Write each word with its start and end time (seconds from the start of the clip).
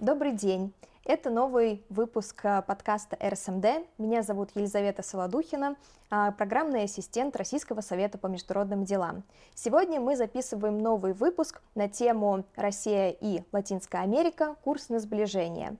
Добрый 0.00 0.32
день. 0.32 0.72
Это 1.04 1.28
новый 1.28 1.84
выпуск 1.90 2.42
а, 2.46 2.62
подкаста 2.62 3.18
РСМД. 3.22 3.86
Меня 3.98 4.22
зовут 4.22 4.48
Елизавета 4.54 5.02
Солодухина, 5.02 5.76
а, 6.08 6.32
программный 6.32 6.84
ассистент 6.84 7.36
Российского 7.36 7.82
совета 7.82 8.16
по 8.16 8.26
международным 8.26 8.84
делам. 8.84 9.24
Сегодня 9.54 10.00
мы 10.00 10.16
записываем 10.16 10.78
новый 10.78 11.12
выпуск 11.12 11.60
на 11.74 11.86
тему 11.86 12.44
«Россия 12.56 13.10
и 13.10 13.42
Латинская 13.52 14.00
Америка. 14.00 14.56
Курс 14.64 14.88
на 14.88 15.00
сближение». 15.00 15.76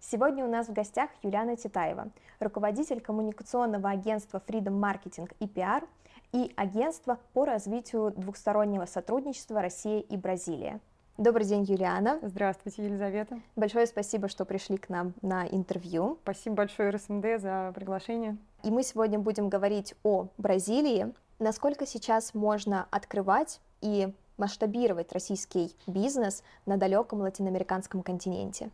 Сегодня 0.00 0.42
у 0.46 0.48
нас 0.48 0.68
в 0.68 0.72
гостях 0.72 1.10
Юлиана 1.22 1.54
Титаева, 1.54 2.08
руководитель 2.38 3.02
коммуникационного 3.02 3.90
агентства 3.90 4.42
Freedom 4.46 4.80
Marketing 4.80 5.30
и 5.38 5.44
PR 5.44 5.86
и 6.32 6.50
агентства 6.56 7.18
по 7.34 7.44
развитию 7.44 8.10
двухстороннего 8.16 8.86
сотрудничества 8.86 9.60
России 9.60 10.00
и 10.00 10.16
Бразилия. 10.16 10.80
Добрый 11.20 11.44
день, 11.44 11.64
Юлиана. 11.64 12.18
Здравствуйте, 12.22 12.82
Елизавета. 12.82 13.42
Большое 13.54 13.86
спасибо, 13.86 14.26
что 14.26 14.46
пришли 14.46 14.78
к 14.78 14.88
нам 14.88 15.12
на 15.20 15.46
интервью. 15.46 16.16
Спасибо 16.22 16.56
большое 16.56 16.88
РСМД 16.88 17.38
за 17.38 17.72
приглашение. 17.74 18.38
И 18.62 18.70
мы 18.70 18.82
сегодня 18.82 19.18
будем 19.18 19.50
говорить 19.50 19.94
о 20.02 20.28
Бразилии. 20.38 21.12
Насколько 21.38 21.84
сейчас 21.84 22.32
можно 22.32 22.86
открывать 22.90 23.60
и 23.82 24.14
масштабировать 24.38 25.12
российский 25.12 25.76
бизнес 25.86 26.42
на 26.64 26.78
далеком 26.78 27.20
латиноамериканском 27.20 28.02
континенте? 28.02 28.70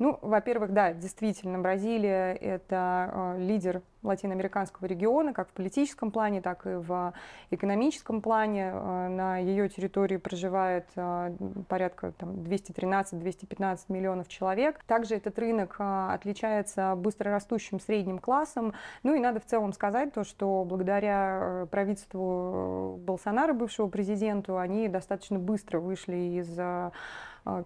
Ну, 0.00 0.18
во-первых, 0.22 0.72
да, 0.72 0.94
действительно, 0.94 1.58
Бразилия— 1.58 2.32
это 2.40 3.34
э, 3.36 3.40
лидер 3.42 3.82
латиноамериканского 4.02 4.86
региона, 4.86 5.34
как 5.34 5.50
в 5.50 5.52
политическом 5.52 6.10
плане, 6.10 6.40
так 6.40 6.66
и 6.66 6.70
в 6.70 7.12
экономическом 7.50 8.22
плане. 8.22 8.70
Э, 8.72 9.08
на 9.08 9.36
ее 9.36 9.68
территории 9.68 10.16
проживает 10.16 10.86
э, 10.96 11.36
порядка 11.68 12.14
213-215 12.18 13.78
миллионов 13.88 14.28
человек. 14.28 14.82
Также 14.84 15.16
этот 15.16 15.38
рынок 15.38 15.76
отличается 15.78 16.94
быстрорастущим 16.96 17.78
средним 17.78 18.20
классом. 18.20 18.72
Ну 19.02 19.14
и 19.14 19.18
надо 19.18 19.38
в 19.38 19.44
целом 19.44 19.74
сказать 19.74 20.14
то, 20.14 20.24
что 20.24 20.64
благодаря 20.66 21.68
правительству 21.70 22.98
Болсонара, 23.04 23.52
бывшего 23.52 23.88
президенту, 23.88 24.56
они 24.56 24.88
достаточно 24.88 25.38
быстро 25.38 25.78
вышли 25.78 26.40
из 26.40 26.58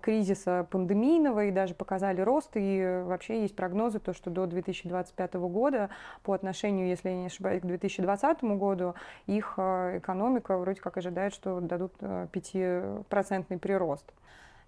кризиса 0.01 0.67
пандемийного 0.71 1.47
и 1.47 1.51
даже 1.51 1.75
показали 1.75 2.21
рост. 2.21 2.51
И 2.55 3.03
вообще 3.05 3.43
есть 3.43 3.57
прогнозы, 3.57 3.99
то, 3.99 4.13
что 4.13 4.31
до 4.31 4.47
2025 4.47 5.35
года 5.35 5.91
по 6.23 6.33
отношению, 6.33 6.89
если 6.89 7.11
я 7.11 7.17
не 7.17 7.27
ошибаюсь, 7.27 7.63
к 7.63 7.67
2020 7.67 8.43
году 8.45 8.95
их 9.27 9.55
э, 9.57 9.99
экономика 9.99 10.57
вроде 10.57 10.81
как 10.81 10.97
ожидает, 10.97 11.35
что 11.35 11.61
дадут 11.61 11.93
5% 12.01 13.45
э, 13.49 13.59
прирост. 13.59 14.13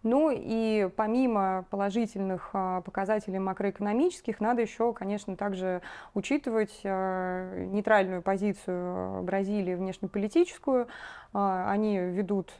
Ну 0.06 0.30
и 0.32 0.88
помимо 0.94 1.64
положительных 1.68 2.50
а, 2.52 2.80
показателей 2.82 3.40
макроэкономических, 3.40 4.38
надо 4.38 4.62
еще, 4.62 4.92
конечно, 4.92 5.36
также 5.36 5.82
учитывать 6.14 6.80
а, 6.84 7.66
нейтральную 7.66 8.22
позицию 8.22 9.24
Бразилии 9.24 9.74
внешнеполитическую. 9.74 10.86
А, 11.32 11.68
они 11.72 11.98
ведут 11.98 12.52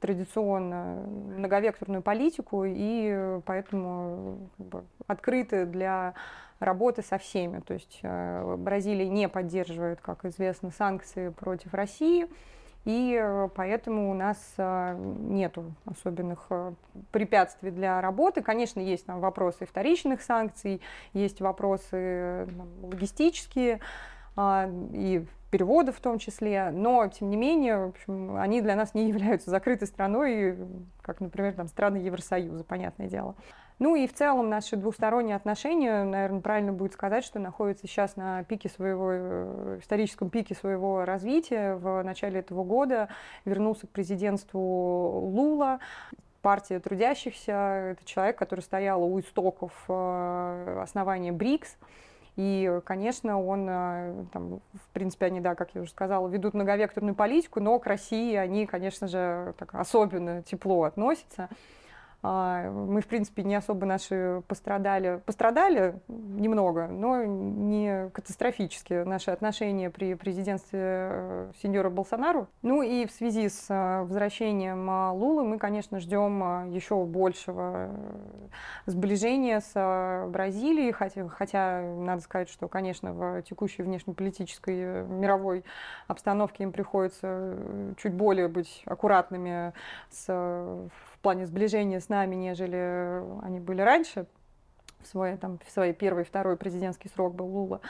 традиционно 0.00 1.04
многовекторную 1.36 2.02
политику 2.02 2.64
и 2.66 3.38
поэтому 3.46 4.50
бы, 4.58 4.82
открыты 5.06 5.66
для 5.66 6.14
работы 6.58 7.02
со 7.02 7.18
всеми. 7.18 7.60
То 7.60 7.74
есть 7.74 8.00
Бразилия 8.02 9.08
не 9.08 9.28
поддерживает, 9.28 10.00
как 10.00 10.24
известно, 10.24 10.72
санкции 10.72 11.28
против 11.28 11.74
России 11.74 12.26
и 12.86 13.18
э, 13.20 13.48
поэтому 13.52 14.12
у 14.12 14.14
нас 14.14 14.38
э, 14.58 14.96
нет 14.96 15.58
особенных 15.86 16.46
э, 16.50 16.72
препятствий 17.10 17.72
для 17.72 18.00
работы. 18.00 18.42
Конечно, 18.42 18.78
есть 18.78 19.06
там 19.06 19.18
вопросы 19.18 19.66
вторичных 19.66 20.22
санкций, 20.22 20.80
есть 21.12 21.40
вопросы 21.40 22.46
там, 22.56 22.68
логистические 22.84 23.80
а, 24.36 24.70
и 24.92 25.26
переводов 25.50 25.96
в 25.96 26.00
том 26.00 26.20
числе, 26.20 26.70
но, 26.70 27.08
тем 27.08 27.28
не 27.28 27.36
менее, 27.36 27.86
в 27.86 27.88
общем, 27.88 28.36
они 28.36 28.62
для 28.62 28.76
нас 28.76 28.94
не 28.94 29.08
являются 29.08 29.50
закрытой 29.50 29.88
страной, 29.88 30.56
как, 31.02 31.20
например, 31.20 31.54
там, 31.54 31.66
страны 31.66 31.96
Евросоюза, 31.96 32.62
понятное 32.62 33.08
дело. 33.08 33.34
Ну 33.78 33.94
и 33.94 34.06
в 34.06 34.14
целом 34.14 34.48
наши 34.48 34.76
двусторонние 34.76 35.36
отношения, 35.36 36.02
наверное, 36.02 36.40
правильно 36.40 36.72
будет 36.72 36.94
сказать, 36.94 37.24
что 37.24 37.38
находятся 37.38 37.86
сейчас 37.86 38.16
на 38.16 38.42
пике 38.44 38.70
своего, 38.70 39.08
э, 39.12 39.78
историческом 39.82 40.30
пике 40.30 40.54
своего 40.54 41.04
развития. 41.04 41.74
В 41.74 42.02
начале 42.02 42.40
этого 42.40 42.64
года 42.64 43.08
вернулся 43.44 43.86
к 43.86 43.90
президентству 43.90 44.60
Лула, 44.60 45.80
партия 46.40 46.80
трудящихся, 46.80 47.52
это 47.52 48.04
человек, 48.06 48.38
который 48.38 48.60
стоял 48.60 49.02
у 49.02 49.20
истоков 49.20 49.72
э, 49.88 50.80
основания 50.82 51.32
БРИКС. 51.32 51.76
И, 52.36 52.80
конечно, 52.84 53.42
он, 53.42 53.66
э, 53.68 54.24
там, 54.32 54.60
в 54.72 54.88
принципе, 54.94 55.26
они, 55.26 55.40
да, 55.40 55.54
как 55.54 55.74
я 55.74 55.82
уже 55.82 55.90
сказала, 55.90 56.28
ведут 56.28 56.54
многовекторную 56.54 57.14
политику, 57.14 57.60
но 57.60 57.78
к 57.78 57.86
России 57.86 58.36
они, 58.36 58.64
конечно 58.64 59.06
же, 59.06 59.54
так 59.58 59.74
особенно 59.74 60.42
тепло 60.42 60.84
относятся. 60.84 61.50
А, 62.22 62.70
мы, 62.70 63.00
в 63.00 63.06
принципе, 63.06 63.42
не 63.42 63.54
особо 63.54 63.86
наши 63.86 64.42
пострадали. 64.48 65.20
Пострадали 65.26 66.00
немного, 66.08 66.88
но 66.88 67.24
не 67.24 68.10
катастрофически 68.10 69.04
наши 69.04 69.30
отношения 69.30 69.90
при 69.90 70.14
президентстве 70.14 70.80
э, 70.82 71.52
сеньора 71.62 71.90
Болсонару. 71.90 72.48
Ну 72.62 72.82
и 72.82 73.06
в 73.06 73.12
связи 73.12 73.48
с 73.48 73.66
э, 73.68 74.02
возвращением 74.02 74.88
э, 74.90 75.10
Лулы 75.10 75.44
мы, 75.44 75.58
конечно, 75.58 76.00
ждем 76.00 76.70
еще 76.72 77.04
большего 77.04 77.90
сближения 78.86 79.60
с 79.60 80.26
Бразилией, 80.28 80.92
хотя, 80.92 81.28
хотя 81.28 81.82
надо 81.82 82.22
сказать, 82.22 82.48
что, 82.48 82.68
конечно, 82.68 83.12
в 83.12 83.42
текущей 83.42 83.82
внешнеполитической 83.82 85.04
мировой 85.04 85.64
обстановке 86.06 86.64
им 86.64 86.72
приходится 86.72 87.56
чуть 87.98 88.14
более 88.14 88.48
быть 88.48 88.82
аккуратными 88.86 89.72
с 90.10 90.88
плане 91.26 91.46
сближения 91.46 91.98
с 91.98 92.08
нами, 92.08 92.36
нежели 92.36 93.20
они 93.42 93.58
были 93.58 93.80
раньше, 93.80 94.26
в 95.00 95.06
свой, 95.06 95.36
там, 95.36 95.58
в 95.64 95.70
свой 95.70 95.92
первый, 95.92 96.24
второй 96.24 96.56
президентский 96.56 97.08
срок 97.08 97.34
был 97.34 97.46
Лула. 97.46 97.80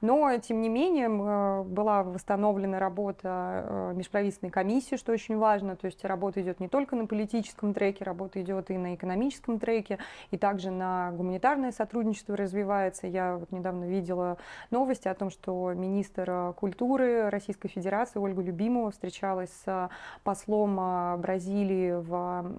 Но, 0.00 0.36
тем 0.38 0.60
не 0.60 0.68
менее, 0.68 1.08
э, 1.08 1.62
была 1.64 2.02
восстановлена 2.02 2.78
работа 2.78 3.64
э, 3.66 3.92
межправительственной 3.94 4.50
комиссии, 4.50 4.96
что 4.96 5.12
очень 5.12 5.36
важно. 5.36 5.76
То 5.76 5.86
есть 5.86 6.04
работа 6.04 6.40
идет 6.42 6.60
не 6.60 6.68
только 6.68 6.96
на 6.96 7.06
политическом 7.06 7.74
треке, 7.74 8.04
работа 8.04 8.40
идет 8.40 8.70
и 8.70 8.78
на 8.78 8.94
экономическом 8.94 9.58
треке, 9.58 9.98
и 10.30 10.38
также 10.38 10.70
на 10.70 11.12
гуманитарное 11.12 11.72
сотрудничество 11.72 12.36
развивается. 12.36 13.06
Я 13.06 13.36
вот 13.36 13.50
недавно 13.52 13.84
видела 13.84 14.38
новости 14.70 15.08
о 15.08 15.14
том, 15.14 15.30
что 15.30 15.72
министр 15.74 16.54
культуры 16.56 17.30
Российской 17.30 17.68
Федерации 17.68 18.18
Ольга 18.18 18.42
Любимова 18.42 18.90
встречалась 18.90 19.50
с 19.64 19.90
послом 20.22 20.78
э, 20.80 21.16
Бразилии 21.18 21.92
в 21.92 22.50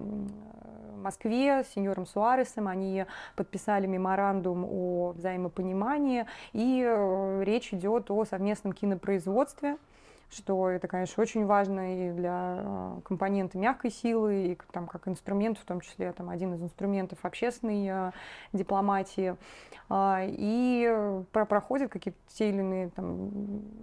Москве, 1.02 1.64
с 1.64 1.68
сеньором 1.74 2.06
Суаресом. 2.06 2.68
Они 2.68 3.04
подписали 3.36 3.86
меморандум 3.92 4.64
о 4.64 5.12
взаимопонимании, 5.12 6.26
и 6.52 6.82
э, 6.84 7.42
речь 7.44 7.72
идет 7.72 8.10
о 8.10 8.24
совместном 8.24 8.72
кинопроизводстве 8.72 9.76
что 10.32 10.70
это, 10.70 10.88
конечно, 10.88 11.22
очень 11.22 11.46
важно 11.46 12.08
и 12.08 12.12
для 12.12 12.56
э, 12.58 13.00
компонента 13.04 13.58
мягкой 13.58 13.90
силы, 13.90 14.46
и 14.46 14.58
там, 14.72 14.86
как 14.86 15.08
инструмент, 15.08 15.58
в 15.58 15.64
том 15.64 15.80
числе 15.80 16.12
там, 16.12 16.28
один 16.28 16.54
из 16.54 16.62
инструментов 16.62 17.18
общественной 17.22 17.86
э, 17.88 18.12
дипломатии. 18.52 19.36
А, 19.88 20.22
и 20.24 20.90
проходят 21.32 21.90
какие-то 21.90 22.18
те 22.28 22.48
или 22.48 22.58
иные 22.58 22.88
там, 22.90 23.30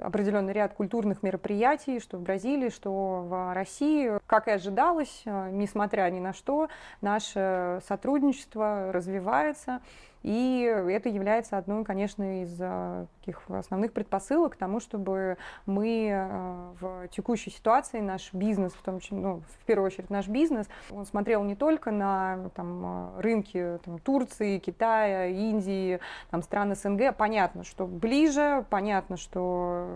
определенный 0.02 0.54
ряд 0.54 0.74
культурных 0.74 1.22
мероприятий, 1.22 2.00
что 2.00 2.18
в 2.18 2.22
Бразилии, 2.22 2.70
что 2.70 3.22
в 3.28 3.54
России. 3.54 4.20
Как 4.26 4.48
и 4.48 4.52
ожидалось, 4.52 5.24
несмотря 5.26 6.10
ни 6.10 6.20
на 6.20 6.34
что, 6.34 6.70
наше 7.02 7.80
сотрудничество 7.88 8.92
развивается. 8.92 9.82
И 10.24 10.62
это 10.64 11.08
является 11.08 11.58
одной, 11.58 11.86
конечно, 11.86 12.44
из 12.44 12.58
а, 12.60 13.06
таких 13.20 13.42
основных 13.50 13.94
предпосылок 13.94 14.54
к 14.54 14.56
тому, 14.58 14.80
чтобы 14.80 15.38
мы 15.66 16.12
а, 16.14 16.74
в 16.80 17.08
текущей 17.08 17.52
ситуации 17.52 18.02
наш 18.02 18.34
бизнес, 18.34 18.74
в 18.74 18.82
том 18.82 19.00
числе, 19.00 19.18
ну, 19.18 19.42
в 19.62 19.66
первую 19.66 19.88
очередь 19.88 20.10
наш 20.10 20.28
бизнес, 20.28 20.68
он 20.92 21.06
смотрел 21.06 21.44
не 21.44 21.56
только 21.56 21.92
на 21.92 22.50
там, 22.56 22.82
а, 22.86 23.14
рынки 23.22 23.80
там, 23.86 24.00
Турции, 24.00 24.60
Китая, 24.60 25.28
Индии, 25.28 26.00
там, 26.32 26.42
стран 26.42 26.76
СНГ. 26.76 27.16
Понятно, 27.16 27.64
что 27.64 27.88
ближе, 27.88 28.66
понятно, 28.70 29.16
что 29.16 29.88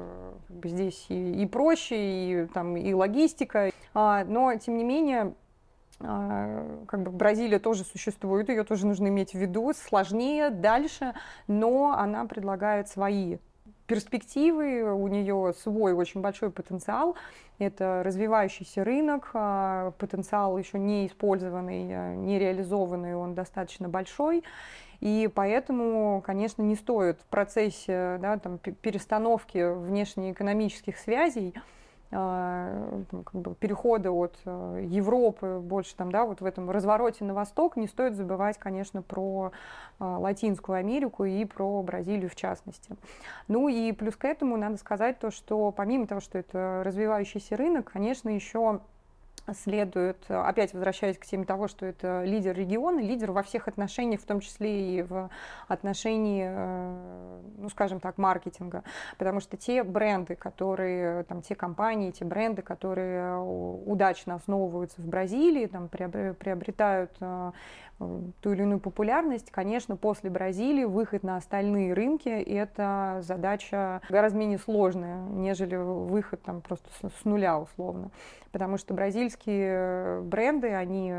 как 0.48 0.58
бы, 0.58 0.70
здесь 0.70 1.06
и, 1.10 1.44
и 1.44 1.46
проще, 1.46 1.96
и, 1.98 2.46
там, 2.48 2.78
и 2.78 2.94
логистика, 2.94 3.72
но 3.94 4.56
тем 4.56 4.78
не 4.78 4.84
менее 4.84 5.34
как 6.00 7.04
бы 7.04 7.12
Бразилия 7.12 7.60
тоже 7.60 7.84
существует, 7.84 8.50
ее 8.50 8.64
тоже 8.64 8.88
нужно 8.88 9.08
иметь 9.08 9.32
в 9.32 9.38
виду, 9.38 9.74
сложнее, 9.74 10.50
дальше, 10.50 11.14
но 11.48 11.94
она 11.98 12.26
предлагает 12.26 12.90
свои 12.90 13.38
перспективы, 13.88 14.94
у 14.94 15.08
нее 15.08 15.54
свой 15.62 15.94
очень 15.94 16.22
большой 16.22 16.52
потенциал. 16.52 17.16
Это 17.60 18.02
развивающийся 18.04 18.84
рынок, 18.84 19.30
а, 19.34 19.92
потенциал 19.98 20.58
еще 20.58 20.80
не 20.80 21.08
использованный, 21.08 21.88
а, 21.92 22.16
не 22.16 22.40
реализованный, 22.40 23.16
он 23.16 23.36
достаточно 23.36 23.90
большой. 23.90 24.44
И 25.00 25.30
поэтому, 25.34 26.24
конечно, 26.26 26.62
не 26.62 26.76
стоит 26.76 27.20
в 27.20 27.26
процессе 27.26 28.18
да, 28.22 28.38
там, 28.38 28.58
перестановки 28.58 29.74
внешнеэкономических 29.74 30.98
связей 30.98 31.54
а, 31.56 31.62
как 32.14 33.34
бы 33.34 33.56
перехода 33.56 34.12
от 34.12 34.38
э, 34.46 34.86
Европы 34.88 35.60
больше 35.60 35.96
там, 35.96 36.12
да, 36.12 36.26
вот 36.26 36.42
в 36.42 36.46
этом 36.46 36.70
развороте 36.70 37.24
на 37.24 37.34
восток, 37.34 37.76
не 37.76 37.88
стоит 37.88 38.16
забывать, 38.16 38.58
конечно, 38.60 39.02
про 39.02 39.52
а, 40.00 40.18
Латинскую 40.20 40.78
Америку 40.78 41.26
и 41.26 41.46
про 41.46 41.82
Бразилию 41.82 42.30
в 42.30 42.36
частности. 42.36 42.96
Ну 43.48 43.68
и 43.68 43.92
плюс 43.94 44.16
к 44.16 44.26
этому 44.26 44.58
надо 44.58 44.78
сказать 44.78 45.20
то, 45.20 45.32
что 45.32 45.72
помимо 45.72 46.06
того, 46.06 46.22
что 46.22 46.38
это 46.38 46.84
развивающийся 46.86 47.58
рынок, 47.58 47.92
конечно, 47.92 48.30
еще 48.30 48.80
следует, 49.52 50.24
опять 50.30 50.74
возвращаясь 50.74 51.18
к 51.18 51.26
теме 51.26 51.44
того, 51.46 51.68
что 51.68 51.86
это 51.86 52.24
лидер 52.24 52.56
региона, 52.56 53.00
лидер 53.00 53.32
во 53.32 53.44
всех 53.44 53.68
отношениях, 53.68 54.22
в 54.22 54.26
том 54.26 54.40
числе 54.40 55.00
и 55.00 55.02
в 55.02 55.30
отношении, 55.68 56.46
э, 56.48 57.42
ну, 57.58 57.70
скажем 57.70 58.00
так, 58.00 58.18
маркетинга. 58.18 58.84
Потому 59.18 59.42
что 59.42 59.58
те 59.58 59.84
бренды, 59.84 60.36
которые, 60.36 61.24
там, 61.24 61.42
те 61.42 61.56
компании, 61.56 62.12
те 62.12 62.24
бренды, 62.24 62.62
которые 62.62 63.38
удачно 63.40 64.36
основываются 64.36 65.02
в 65.02 65.06
Бразилии, 65.06 65.66
там, 65.66 65.90
приобретают 65.90 67.12
э, 67.20 67.52
ту 68.42 68.54
или 68.54 68.62
иную 68.62 68.80
популярность, 68.80 69.52
конечно, 69.52 69.96
после 69.96 70.30
Бразилии 70.30 70.86
выход 70.86 71.24
на 71.24 71.38
остальные 71.38 71.94
рынки– 71.94 72.30
это 72.30 73.20
задача 73.22 74.02
гораздо 74.10 74.38
менее 74.38 74.60
сложная, 74.60 75.22
нежели 75.30 75.76
выход 75.76 76.42
там 76.42 76.62
просто 76.62 76.90
с 77.02 77.26
нуля 77.26 77.60
условно. 77.60 78.12
Потому 78.52 78.78
что 78.78 78.94
бразильские 78.94 80.22
бренды, 80.22 80.74
они 80.74 81.12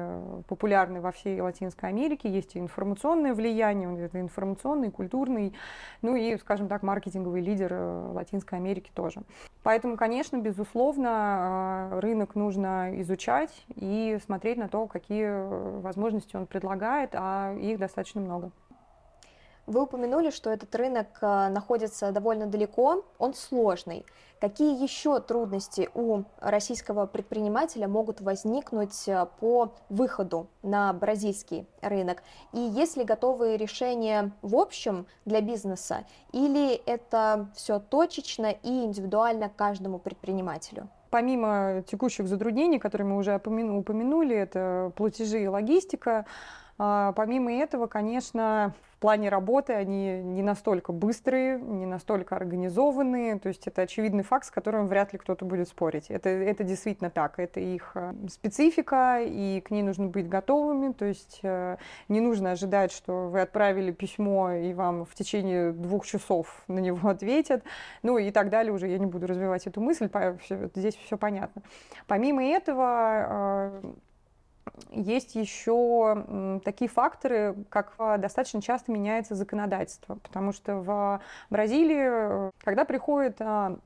популярны 0.47 1.01
во 1.01 1.11
всей 1.11 1.41
Латинской 1.41 1.89
Америке, 1.89 2.31
есть 2.31 2.55
и 2.55 2.61
информационное 2.61 3.35
влияние, 3.35 4.05
это 4.05 4.21
информационный, 4.21 4.91
культурный, 4.91 5.53
ну 6.01 6.15
и, 6.15 6.37
скажем 6.39 6.69
так, 6.69 6.83
маркетинговый 6.83 7.41
лидер 7.41 7.73
э, 7.73 8.13
Латинской 8.13 8.59
Америки 8.59 8.91
тоже. 8.95 9.23
Поэтому, 9.65 9.97
конечно, 9.97 10.37
безусловно, 10.37 11.89
э, 11.91 12.01
рынок 12.01 12.35
нужно 12.35 13.01
изучать 13.01 13.51
и 13.75 14.19
смотреть 14.23 14.59
на 14.59 14.69
то, 14.69 14.87
какие 14.87 15.81
возможности 15.81 16.37
он 16.37 16.47
предлагает, 16.47 17.15
а 17.15 17.55
их 17.55 17.79
достаточно 17.79 18.21
много. 18.21 18.51
Вы 19.67 19.83
упомянули, 19.83 20.31
что 20.31 20.51
этот 20.51 20.75
рынок 20.75 21.07
э, 21.23 21.49
находится 21.49 22.13
довольно 22.13 22.47
далеко, 22.47 23.05
он 23.19 23.33
сложный. 23.33 24.05
Какие 24.39 24.83
еще 24.83 25.21
трудности 25.21 25.89
у 25.95 26.25
российского 26.39 27.07
предпринимателя 27.07 27.89
могут 27.89 28.21
возникнуть 28.21 29.09
э, 29.09 29.27
по 29.41 29.73
выходу 29.89 30.49
на 30.63 30.93
бразильский 30.93 31.67
рынок? 31.81 32.23
И 32.53 32.59
есть 32.59 32.99
ли 32.99 33.05
готовые 33.05 33.57
решения 33.57 34.33
в 34.43 34.55
общем 34.57 35.07
для 35.25 35.41
бизнеса, 35.41 36.05
или 36.33 36.75
это 36.75 37.49
все 37.55 37.79
точечно 37.79 38.51
и 38.51 38.85
индивидуально 38.85 39.49
каждому 39.49 39.99
предпринимателю? 39.99 40.89
Помимо 41.09 41.83
текущих 41.87 42.29
затруднений, 42.29 42.79
которые 42.79 43.07
мы 43.07 43.17
уже 43.17 43.37
упомянули, 43.37 44.37
это 44.37 44.93
платежи 44.95 45.45
и 45.45 45.47
логистика, 45.47 46.27
а, 46.77 47.13
помимо 47.13 47.53
этого, 47.53 47.87
конечно, 47.87 48.75
плане 49.05 49.29
работы 49.29 49.75
они 49.75 50.23
не 50.23 50.41
настолько 50.41 50.91
быстрые, 50.91 51.61
не 51.61 51.85
настолько 51.85 52.37
организованные. 52.37 53.39
То 53.39 53.49
есть 53.49 53.67
это 53.67 53.83
очевидный 53.83 54.23
факт, 54.23 54.47
с 54.47 54.51
которым 54.51 54.87
вряд 54.87 55.13
ли 55.13 55.19
кто-то 55.19 55.45
будет 55.45 55.69
спорить. 55.69 56.07
Это, 56.09 56.31
это 56.31 56.65
действительно 56.65 57.11
так. 57.11 57.39
Это 57.39 57.61
их 57.61 57.91
а, 57.97 58.15
специфика, 58.31 59.21
и 59.21 59.61
к 59.61 59.71
ней 59.71 59.83
нужно 59.83 60.07
быть 60.07 60.27
готовыми. 60.27 60.95
То 60.95 61.05
есть 61.05 61.41
э, 61.43 61.77
не 62.09 62.21
нужно 62.21 62.53
ожидать, 62.53 62.93
что 62.93 63.29
вы 63.29 63.43
отправили 63.43 63.93
письмо, 63.93 64.53
и 64.53 64.73
вам 64.73 65.05
в 65.05 65.15
течение 65.15 65.73
двух 65.73 66.07
часов 66.07 66.65
на 66.67 66.79
него 66.79 67.11
ответят. 67.11 67.63
Ну 68.03 68.17
и 68.17 68.31
так 68.31 68.49
далее. 68.49 68.73
Уже 68.73 68.89
я 68.89 68.99
не 68.99 69.05
буду 69.05 69.27
развивать 69.27 69.67
эту 69.67 69.83
мысль. 69.83 70.09
Здесь 70.75 70.95
все 70.97 71.19
понятно. 71.19 71.61
Помимо 72.07 72.43
этого, 72.43 72.87
а, 72.87 73.83
есть 74.91 75.35
еще 75.35 76.61
такие 76.65 76.89
факторы, 76.89 77.55
как 77.69 77.95
а, 77.99 78.19
достаточно 78.19 78.61
часто 78.61 78.93
меняется 78.93 79.35
законодательство, 79.35 80.17
потому 80.17 80.53
что 80.53 80.77
в 80.77 81.21
Бразилии, 81.51 82.51
когда 82.65 82.85
приходит 82.85 83.37
а, 83.41 83.79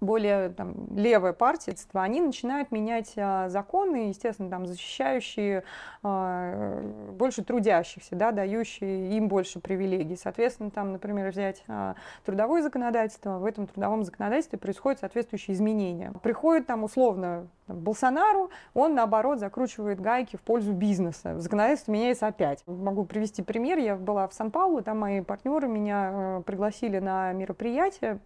более 0.00 0.50
там, 0.50 0.74
левая 0.94 1.32
партия, 1.32 1.74
они 1.92 2.20
начинают 2.20 2.72
менять 2.72 3.12
а, 3.16 3.48
законы, 3.48 4.08
естественно, 4.08 4.48
там, 4.48 4.66
защищающие 4.66 5.64
а, 6.02 6.82
больше 7.12 7.44
трудящихся, 7.44 8.16
да, 8.16 8.32
дающие 8.32 9.16
им 9.16 9.28
больше 9.28 9.60
привилегий. 9.60 10.16
Соответственно, 10.16 10.70
там, 10.70 10.92
например, 10.92 11.30
взять 11.30 11.62
а, 11.68 11.94
трудовое 12.24 12.62
законодательство, 12.62 13.38
в 13.38 13.44
этом 13.44 13.66
трудовом 13.66 14.04
законодательстве 14.04 14.58
происходят 14.58 15.00
соответствующие 15.00 15.54
изменения. 15.54 16.12
Приходит 16.22 16.66
там 16.66 16.84
условно 16.84 17.46
Болсонару, 17.68 18.50
он 18.74 18.94
наоборот 18.94 19.38
закручивает 19.38 20.00
гайки 20.00 20.36
в 20.36 20.40
пользу 20.40 20.72
бизнеса. 20.72 21.38
Законодательство 21.38 21.92
меняется 21.92 22.26
опять. 22.26 22.64
Могу 22.66 23.04
привести 23.04 23.42
пример. 23.42 23.78
Я 23.78 23.96
была 23.96 24.26
в 24.26 24.34
Сан-Паулу, 24.34 24.82
там 24.82 24.98
мои 24.98 25.20
партнеры 25.20 25.68
меня 25.68 26.42
пригласили 26.46 26.98
на 26.98 27.32
мероприятие 27.32 28.18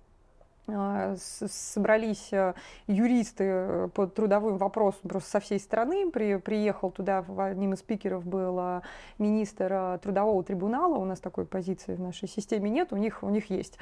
собрались 0.66 2.32
э, 2.32 2.54
юристы 2.86 3.90
по 3.94 4.06
трудовым 4.06 4.56
вопросам 4.56 5.10
просто 5.10 5.30
со 5.30 5.40
всей 5.40 5.60
страны. 5.60 6.10
При, 6.10 6.36
приехал 6.36 6.90
туда, 6.90 7.24
одним 7.38 7.74
из 7.74 7.80
спикеров 7.80 8.24
был 8.24 8.58
а, 8.58 8.82
министр 9.18 9.72
а, 9.72 9.98
трудового 9.98 10.42
трибунала. 10.42 10.96
У 10.96 11.04
нас 11.04 11.20
такой 11.20 11.44
позиции 11.44 11.94
в 11.94 12.00
нашей 12.00 12.28
системе 12.28 12.70
нет, 12.70 12.92
у 12.92 12.96
них, 12.96 13.22
у 13.22 13.28
них 13.28 13.50
есть. 13.50 13.78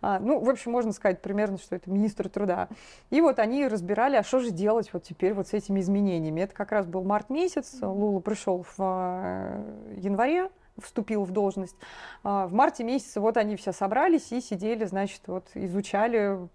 Ну, 0.00 0.40
в 0.40 0.48
общем, 0.48 0.72
можно 0.72 0.90
сказать 0.92 1.22
примерно, 1.22 1.58
что 1.58 1.76
это 1.76 1.88
министр 1.88 2.28
труда. 2.28 2.68
И 3.10 3.20
вот 3.20 3.38
они 3.38 3.68
разбирали, 3.68 4.16
а 4.16 4.24
что 4.24 4.40
же 4.40 4.50
делать 4.50 4.92
вот 4.92 5.04
теперь 5.04 5.32
вот 5.32 5.48
с 5.48 5.52
этими 5.52 5.78
изменениями. 5.78 6.40
Это 6.40 6.54
как 6.54 6.72
раз 6.72 6.86
был 6.86 7.04
март 7.04 7.30
месяц, 7.30 7.76
Лула 7.80 8.18
пришел 8.18 8.66
в 8.76 8.80
январе 9.96 10.50
вступил 10.80 11.24
в 11.24 11.30
должность. 11.30 11.76
А, 12.22 12.46
в 12.46 12.52
марте 12.52 12.84
месяце 12.84 13.20
вот 13.20 13.36
они 13.36 13.56
все 13.56 13.72
собрались 13.72 14.32
и 14.32 14.40
сидели, 14.40 14.84
значит, 14.84 15.22
вот 15.26 15.48
изучали 15.54 16.48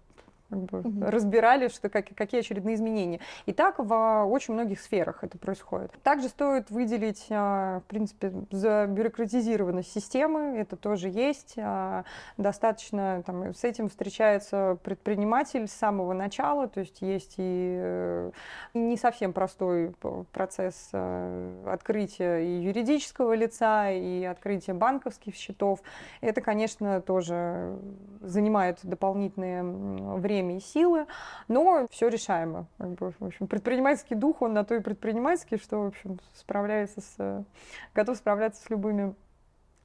как 0.50 0.58
бы, 0.60 0.80
угу. 0.80 1.04
разбирали, 1.06 1.68
что, 1.68 1.88
как, 1.88 2.06
какие 2.14 2.40
очередные 2.40 2.74
изменения. 2.74 3.20
И 3.46 3.52
так 3.52 3.78
в 3.78 4.24
очень 4.24 4.54
многих 4.54 4.80
сферах 4.80 5.22
это 5.22 5.38
происходит. 5.38 5.92
Также 6.02 6.28
стоит 6.28 6.70
выделить, 6.70 7.26
а, 7.30 7.80
в 7.80 7.84
принципе, 7.84 8.32
за 8.50 8.86
бюрократизированность 8.86 9.92
системы, 9.92 10.56
это 10.58 10.76
тоже 10.76 11.08
есть. 11.08 11.54
А, 11.58 12.04
достаточно 12.36 13.22
там, 13.26 13.54
с 13.54 13.64
этим 13.64 13.88
встречается 13.88 14.78
предприниматель 14.82 15.68
с 15.68 15.72
самого 15.72 16.12
начала, 16.12 16.68
то 16.68 16.80
есть 16.80 17.02
есть 17.02 17.34
и 17.38 17.78
э, 17.80 18.30
не 18.74 18.96
совсем 18.96 19.32
простой 19.32 19.92
процесс 20.32 20.90
э, 20.92 21.64
открытия 21.66 22.38
и 22.38 22.62
юридического 22.62 23.34
лица, 23.34 23.90
и 23.90 24.24
открытия 24.24 24.74
банковских 24.74 25.34
счетов. 25.34 25.80
Это, 26.20 26.40
конечно, 26.40 27.00
тоже 27.00 27.78
занимает 28.20 28.78
дополнительное 28.82 29.62
время 29.62 30.37
время 30.38 30.58
и 30.58 30.60
силы, 30.60 31.06
но 31.48 31.86
все 31.90 32.08
решаемо. 32.08 32.66
Как 32.78 32.90
бы, 32.90 33.12
в 33.18 33.24
общем, 33.24 33.46
предпринимательский 33.46 34.16
дух, 34.16 34.42
он 34.42 34.52
на 34.52 34.64
то 34.64 34.74
и 34.74 34.80
предпринимательский, 34.80 35.58
что, 35.58 35.82
в 35.82 35.86
общем, 35.88 36.18
справляется 36.34 37.00
с, 37.00 37.44
готов 37.94 38.16
справляться 38.16 38.62
с 38.62 38.70
любыми 38.70 39.14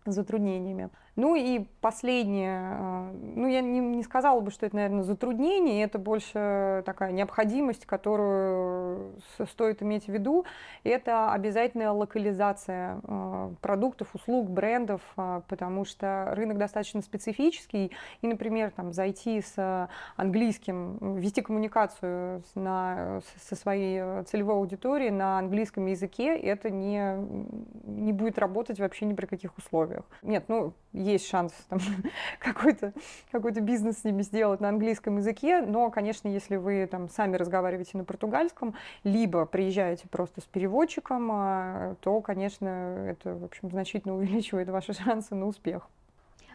затруднениями. 0.06 0.90
Ну 1.16 1.36
и 1.36 1.66
последнее, 1.80 2.60
а, 2.60 3.12
ну 3.12 3.48
я 3.48 3.62
не, 3.62 3.80
не 3.80 4.02
сказала 4.02 4.40
бы, 4.40 4.50
что 4.50 4.66
это, 4.66 4.76
наверное, 4.76 5.04
затруднение, 5.04 5.84
это 5.84 6.00
больше 6.00 6.82
такая 6.88 7.12
необходимость, 7.12 7.86
которую 7.86 9.14
стоит 9.52 9.84
иметь 9.84 10.06
в 10.06 10.10
виду, 10.10 10.46
это 10.84 11.32
обязательная 11.32 11.92
локализация 11.92 13.00
а, 13.04 13.54
продуктов, 13.62 14.16
услуг, 14.16 14.50
брендов, 14.50 15.02
а, 15.16 15.42
потому 15.48 15.86
что 15.86 16.30
рынок 16.32 16.58
достаточно 16.58 17.02
специфический, 17.02 17.92
и, 18.22 18.28
например, 18.28 18.72
там, 18.72 18.92
зайти 18.92 19.42
с 19.42 19.90
английским, 20.16 21.18
вести 21.18 21.42
коммуникацию 21.42 22.42
на, 22.56 23.22
со 23.40 23.56
своей 23.56 24.24
целевой 24.24 24.56
аудиторией 24.56 25.12
на 25.12 25.38
английском 25.38 25.86
языке, 25.86 26.36
это 26.36 26.72
не, 26.72 27.18
не 27.86 28.14
будет 28.14 28.40
работать 28.40 28.80
вообще 28.80 29.06
ни 29.06 29.14
при 29.14 29.28
каких 29.28 29.56
условиях. 29.60 30.06
Нет, 30.24 30.46
ну, 30.48 30.74
есть 31.04 31.28
шанс 31.28 31.54
там, 31.70 31.80
какой-то 32.40 32.94
какой 33.32 33.52
бизнес 33.52 34.00
с 34.00 34.04
ними 34.04 34.22
сделать 34.22 34.62
на 34.62 34.70
английском 34.70 35.18
языке, 35.18 35.62
но, 35.62 35.92
конечно, 35.92 36.28
если 36.28 36.56
вы 36.56 36.88
там 36.88 37.10
сами 37.10 37.36
разговариваете 37.36 37.98
на 37.98 38.04
португальском, 38.04 38.76
либо 39.04 39.46
приезжаете 39.46 40.08
просто 40.10 40.42
с 40.42 40.46
переводчиком, 40.46 41.30
а, 41.32 41.96
то, 42.02 42.22
конечно, 42.22 42.68
это, 43.08 43.36
в 43.36 43.44
общем, 43.44 43.70
значительно 43.70 44.16
увеличивает 44.18 44.70
ваши 44.70 44.94
шансы 44.94 45.36
на 45.36 45.48
успех. 45.48 45.90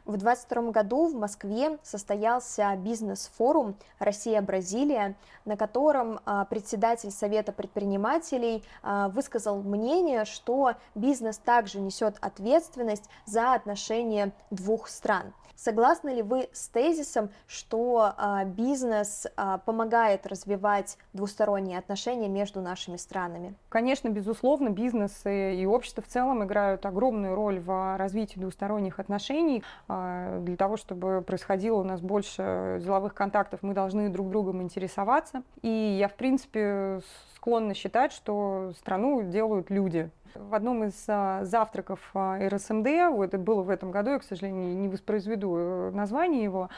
В 0.09 0.17
2022 0.17 0.71
году 0.71 1.07
в 1.07 1.15
Москве 1.15 1.77
состоялся 1.83 2.75
бизнес-форум 2.77 3.77
«Россия-Бразилия», 3.99 5.17
на 5.45 5.59
котором 5.59 6.21
а, 6.25 6.47
председатель 6.47 7.11
Совета 7.11 7.53
предпринимателей 7.53 8.65
а, 8.83 9.11
высказал 9.11 9.61
мнение, 9.61 10.25
что 10.25 10.77
бизнес 10.95 11.37
также 11.37 11.79
несет 11.79 12.17
ответственность 12.23 13.05
за 13.27 13.53
отношения 13.53 14.33
двух 14.51 14.89
стран. 14.89 15.35
Согласны 15.59 16.11
ли 16.11 16.23
вы 16.23 16.49
с 16.53 16.69
тезисом, 16.69 17.31
что 17.49 18.15
а, 18.17 18.45
бизнес 18.45 19.27
а, 19.37 19.59
помогает 19.59 20.25
развивать 20.25 20.97
двусторонние 21.15 21.79
отношения 21.79 22.29
между 22.29 22.61
нашими 22.61 22.97
странами? 22.97 23.57
Конечно, 23.69 24.09
безусловно, 24.09 24.69
бизнес 24.69 25.21
и 25.25 25.67
общество 25.67 26.01
в 26.01 26.07
целом 26.07 26.45
играют 26.45 26.87
огромную 26.87 27.35
роль 27.35 27.59
в 27.59 27.97
развитии 27.97 28.39
двусторонних 28.39 29.01
отношений. 29.01 29.65
А, 29.89 30.39
для 30.39 30.57
того, 30.57 30.77
чтобы 30.77 31.23
происходило 31.23 31.81
у 31.81 31.85
нас 31.85 32.01
больше 32.01 32.79
деловых 32.81 33.15
контактов, 33.15 33.59
мы 33.63 33.75
должны 33.75 34.11
друг 34.11 34.31
другом 34.31 34.63
интересоваться. 34.63 35.43
И 35.63 35.97
я, 35.99 36.07
в 36.07 36.15
принципе, 36.15 37.01
склонна 37.35 37.75
считать, 37.75 38.13
что 38.13 38.73
страну 38.79 39.23
делают 39.23 39.71
люди. 39.71 40.09
В 40.35 40.55
одном 40.55 40.85
из 40.85 41.05
а, 41.09 41.45
завтраков 41.45 42.01
а, 42.15 42.39
РСМД, 42.49 42.87
это 42.87 43.39
было 43.39 43.63
в 43.63 43.71
этом 43.71 43.91
году, 43.91 44.11
я, 44.11 44.19
к 44.19 44.25
сожалению, 44.25 44.77
не 44.77 44.89
воспроизведу 44.89 45.57
э, 45.57 45.91
название 45.91 46.43
его, 46.43 46.69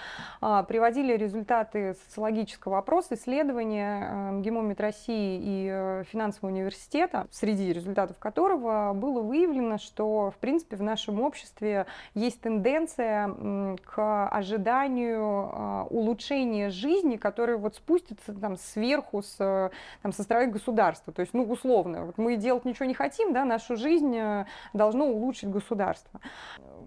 а, 0.40 0.62
приводили 0.62 1.16
результаты 1.16 1.94
социологического 2.04 2.78
опроса, 2.78 3.14
исследования 3.14 4.30
МГИМО 4.32 4.74
России 4.78 5.40
и 5.42 5.68
э, 5.70 6.04
финансового 6.10 6.52
университета, 6.52 7.26
среди 7.30 7.72
результатов 7.72 8.18
которого 8.18 8.92
было 8.94 9.20
выявлено, 9.20 9.78
что, 9.78 10.30
в 10.30 10.36
принципе, 10.38 10.76
в 10.76 10.82
нашем 10.82 11.20
обществе 11.20 11.86
есть 12.14 12.40
тенденция 12.40 13.76
к 13.84 14.28
ожиданию 14.28 15.86
улучшения 15.90 16.70
жизни, 16.70 17.16
которая 17.16 17.56
вот 17.56 17.76
спустится 17.76 18.32
там 18.32 18.56
сверху, 18.56 19.22
с, 19.22 19.70
там, 20.02 20.12
со 20.12 20.22
стороны 20.22 20.52
государства. 20.52 21.12
То 21.12 21.20
есть, 21.20 21.34
ну, 21.34 21.44
условно, 21.44 22.06
вот 22.06 22.18
мы 22.18 22.36
делать 22.36 22.64
ничего 22.64 22.86
не 22.86 22.94
хотим, 22.94 23.32
да, 23.32 23.39
нашу 23.44 23.76
жизнь 23.76 24.16
э, 24.16 24.46
должно 24.72 25.06
улучшить 25.06 25.50
государство. 25.50 26.20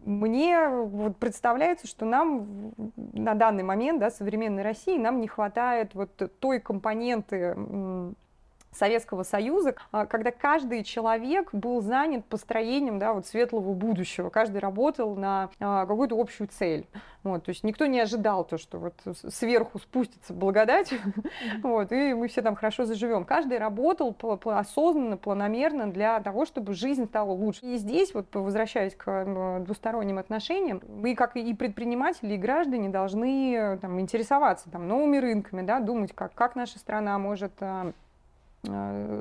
Мне 0.06 0.68
вот 0.68 1.18
представляется, 1.18 1.88
что 1.88 2.06
нам 2.06 2.74
на 2.96 3.36
данный 3.36 3.64
момент, 3.64 4.00
да, 4.00 4.10
современной 4.10 4.64
России, 4.64 4.98
нам 4.98 5.22
не 5.22 5.28
хватает 5.28 5.96
вот 5.96 6.12
той 6.40 6.60
компоненты 6.60 7.56
Советского 8.74 9.24
Союза, 9.24 9.76
а, 9.92 10.06
когда 10.06 10.32
каждый 10.32 10.84
человек 10.84 11.50
был 11.54 11.82
занят 11.82 12.26
построением 12.26 13.00
да, 13.00 13.14
вот 13.14 13.26
светлого 13.26 13.74
будущего, 13.74 14.30
каждый 14.30 14.60
работал 14.60 15.16
на 15.16 15.50
а, 15.60 15.86
какую-то 15.86 16.20
общую 16.20 16.48
цель. 16.48 16.88
Вот, 17.24 17.46
то 17.46 17.50
есть 17.50 17.64
никто 17.64 17.86
не 17.86 18.02
ожидал 18.02 18.44
то, 18.44 18.58
что 18.58 18.80
вот 18.80 18.94
сверху 19.30 19.80
спустится 19.80 20.34
благодать, 20.34 20.94
вот, 21.64 21.92
и 21.94 22.14
мы 22.14 22.28
все 22.28 22.42
там 22.42 22.56
хорошо 22.56 22.84
заживем. 22.84 23.24
Каждый 23.24 23.60
работал 23.60 24.16
осознанно, 24.46 25.16
планомерно 25.16 25.90
для 25.90 26.20
того, 26.20 26.46
чтобы 26.46 26.74
жизнь 26.74 27.06
стала 27.06 27.32
лучше. 27.32 27.66
И 27.66 27.78
здесь, 27.78 28.14
вот 28.14 28.28
возвращаясь 28.34 28.96
к 28.96 29.62
двусторонним 29.66 30.18
отношениям, 30.18 30.82
мы, 30.88 31.16
как 31.16 31.38
и 31.38 31.54
предприниматели, 31.54 32.34
и 32.34 32.38
граждане, 32.38 32.90
должны 32.90 33.78
там, 33.82 34.00
интересоваться 34.02 34.70
там, 34.70 34.88
новыми 34.88 35.18
рынками, 35.18 35.62
да, 35.62 35.80
думать, 35.80 36.12
как, 36.14 36.34
как 36.34 36.56
наша 36.56 36.78
страна 36.78 37.18
может 37.20 37.54
а, 37.62 37.84
Э, 37.84 37.92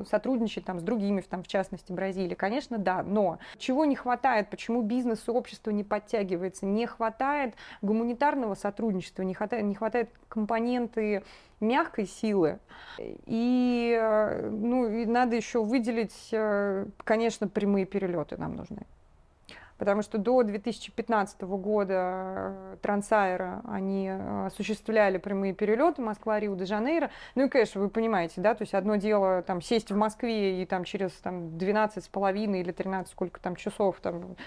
сотрудничать 0.09 0.65
там, 0.65 0.79
с 0.79 0.83
другими, 0.83 1.21
там, 1.21 1.43
в 1.43 1.47
частности 1.47 1.91
Бразилии? 1.91 2.35
Конечно, 2.35 2.77
да, 2.77 3.03
но 3.03 3.39
чего 3.57 3.85
не 3.85 3.95
хватает, 3.95 4.49
почему 4.49 4.81
бизнес 4.81 5.27
и 5.27 5.31
общество 5.31 5.71
не 5.71 5.83
подтягивается? 5.83 6.65
Не 6.65 6.85
хватает 6.85 7.55
гуманитарного 7.81 8.55
сотрудничества, 8.55 9.23
не 9.23 9.33
хватает, 9.33 9.65
не 9.65 9.75
хватает 9.75 10.09
компоненты 10.29 11.23
мягкой 11.59 12.05
силы. 12.05 12.59
И, 12.99 13.97
э, 13.99 14.49
ну, 14.49 14.87
и 14.87 15.05
надо 15.05 15.35
еще 15.35 15.63
выделить, 15.63 16.29
э, 16.31 16.85
конечно, 17.03 17.47
прямые 17.47 17.85
перелеты 17.85 18.37
нам 18.37 18.55
нужны 18.55 18.85
потому 19.83 20.01
что 20.01 20.17
до 20.17 20.43
2015 20.43 21.41
года 21.41 21.93
э, 21.93 22.77
Трансайра 22.81 23.61
они 23.67 24.07
э, 24.07 24.45
осуществляли 24.45 25.17
прямые 25.17 25.53
перелеты 25.53 26.01
Москва-Рио-де-Жанейро. 26.01 27.11
Ну 27.35 27.47
и, 27.47 27.49
конечно, 27.49 27.81
вы 27.81 27.89
понимаете, 27.89 28.39
да, 28.39 28.55
то 28.55 28.61
есть 28.61 28.73
одно 28.73 28.95
дело 28.95 29.41
там 29.41 29.61
сесть 29.61 29.91
в 29.91 29.97
Москве 29.97 30.61
и 30.61 30.65
там 30.65 30.85
через 30.85 31.11
там 31.11 31.57
12 31.57 32.01
с 32.01 32.07
половиной 32.07 32.61
или 32.61 32.71
13 32.71 33.11
сколько 33.11 33.41
там 33.41 33.57
часов 33.57 33.97
там 34.01 34.37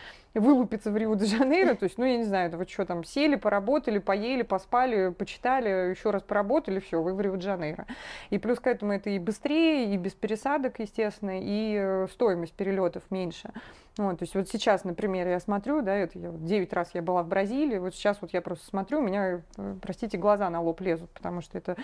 вылупиться 0.41 0.91
в 0.91 0.97
Рио-де-Жанейро, 0.97 1.75
то 1.75 1.85
есть, 1.85 1.99
ну, 1.99 2.05
я 2.05 2.17
не 2.17 2.25
знаю, 2.25 2.49
это 2.49 2.57
вы 2.57 2.67
что 2.67 2.85
там, 2.85 3.05
сели, 3.05 3.37
поработали, 3.37 3.99
поели, 3.99 4.43
поспали, 4.43 5.11
почитали, 5.11 5.91
еще 5.91 6.11
раз 6.11 6.23
поработали, 6.23 6.81
все, 6.81 7.03
вы 7.03 7.15
в 7.15 7.21
Рио-де-Жанейро. 7.21 7.87
И 8.31 8.39
плюс 8.39 8.61
к 8.61 8.67
этому 8.67 8.93
это 8.93 9.11
и 9.11 9.19
быстрее, 9.19 9.93
и 9.93 9.97
без 9.97 10.13
пересадок, 10.13 10.79
естественно, 10.81 11.41
и 11.41 11.77
э, 11.79 12.07
стоимость 12.11 12.53
перелетов 12.53 13.03
меньше. 13.11 13.51
Вот, 13.99 14.19
то 14.19 14.25
есть 14.25 14.35
вот 14.35 14.49
сейчас, 14.49 14.85
например, 14.85 15.27
я 15.27 15.41
смотрю, 15.41 15.81
да, 15.81 15.97
это 15.97 16.19
я, 16.19 16.31
вот 16.31 16.45
9 16.45 16.73
раз 16.75 16.91
я 16.93 17.01
была 17.01 17.23
в 17.23 17.29
Бразилии, 17.29 17.79
вот 17.79 17.95
сейчас 17.95 18.19
вот 18.21 18.33
я 18.35 18.43
просто 18.43 18.67
смотрю, 18.67 18.99
у 18.99 19.03
меня, 19.03 19.41
э, 19.57 19.75
простите, 19.81 20.19
глаза 20.19 20.51
на 20.51 20.61
лоб 20.61 20.81
лезут, 20.83 21.11
потому 21.11 21.41
что 21.41 21.57
это 21.57 21.77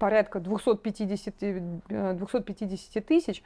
порядка 0.00 0.40
250, 0.40 1.34
250 2.16 2.96
э, 2.96 3.00
тысяч, 3.02 3.44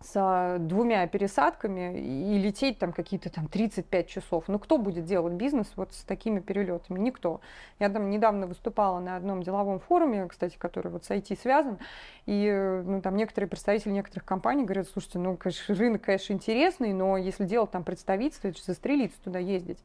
с 0.00 0.56
двумя 0.60 1.06
пересадками 1.06 1.98
и 1.98 2.38
лететь 2.38 2.78
там 2.78 2.92
какие-то 2.92 3.30
там 3.30 3.48
35 3.48 4.06
часов. 4.06 4.44
Ну, 4.46 4.58
кто 4.58 4.78
будет 4.78 5.04
делать 5.04 5.32
бизнес 5.32 5.72
вот 5.76 5.92
с 5.94 6.02
такими 6.04 6.40
перелетами? 6.40 6.98
Никто. 6.98 7.40
Я 7.78 7.88
там 7.88 8.10
недавно 8.10 8.46
выступала 8.46 9.00
на 9.00 9.16
одном 9.16 9.42
деловом 9.42 9.80
форуме, 9.80 10.26
кстати, 10.28 10.56
который 10.58 10.92
вот 10.92 11.04
с 11.04 11.10
IT 11.10 11.38
связан, 11.40 11.78
и 12.26 12.82
ну, 12.84 13.00
там 13.00 13.16
некоторые 13.16 13.48
представители 13.48 13.92
некоторых 13.92 14.24
компаний 14.24 14.64
говорят, 14.64 14.86
слушайте, 14.88 15.18
ну, 15.18 15.36
конечно, 15.36 15.74
рынок, 15.74 16.02
конечно, 16.02 16.34
интересный, 16.34 16.92
но 16.92 17.16
если 17.16 17.44
делать 17.44 17.70
там 17.70 17.82
представительство, 17.82 18.48
это 18.48 18.58
же 18.58 18.64
застрелиться 18.64 19.20
туда 19.22 19.38
ездить. 19.38 19.78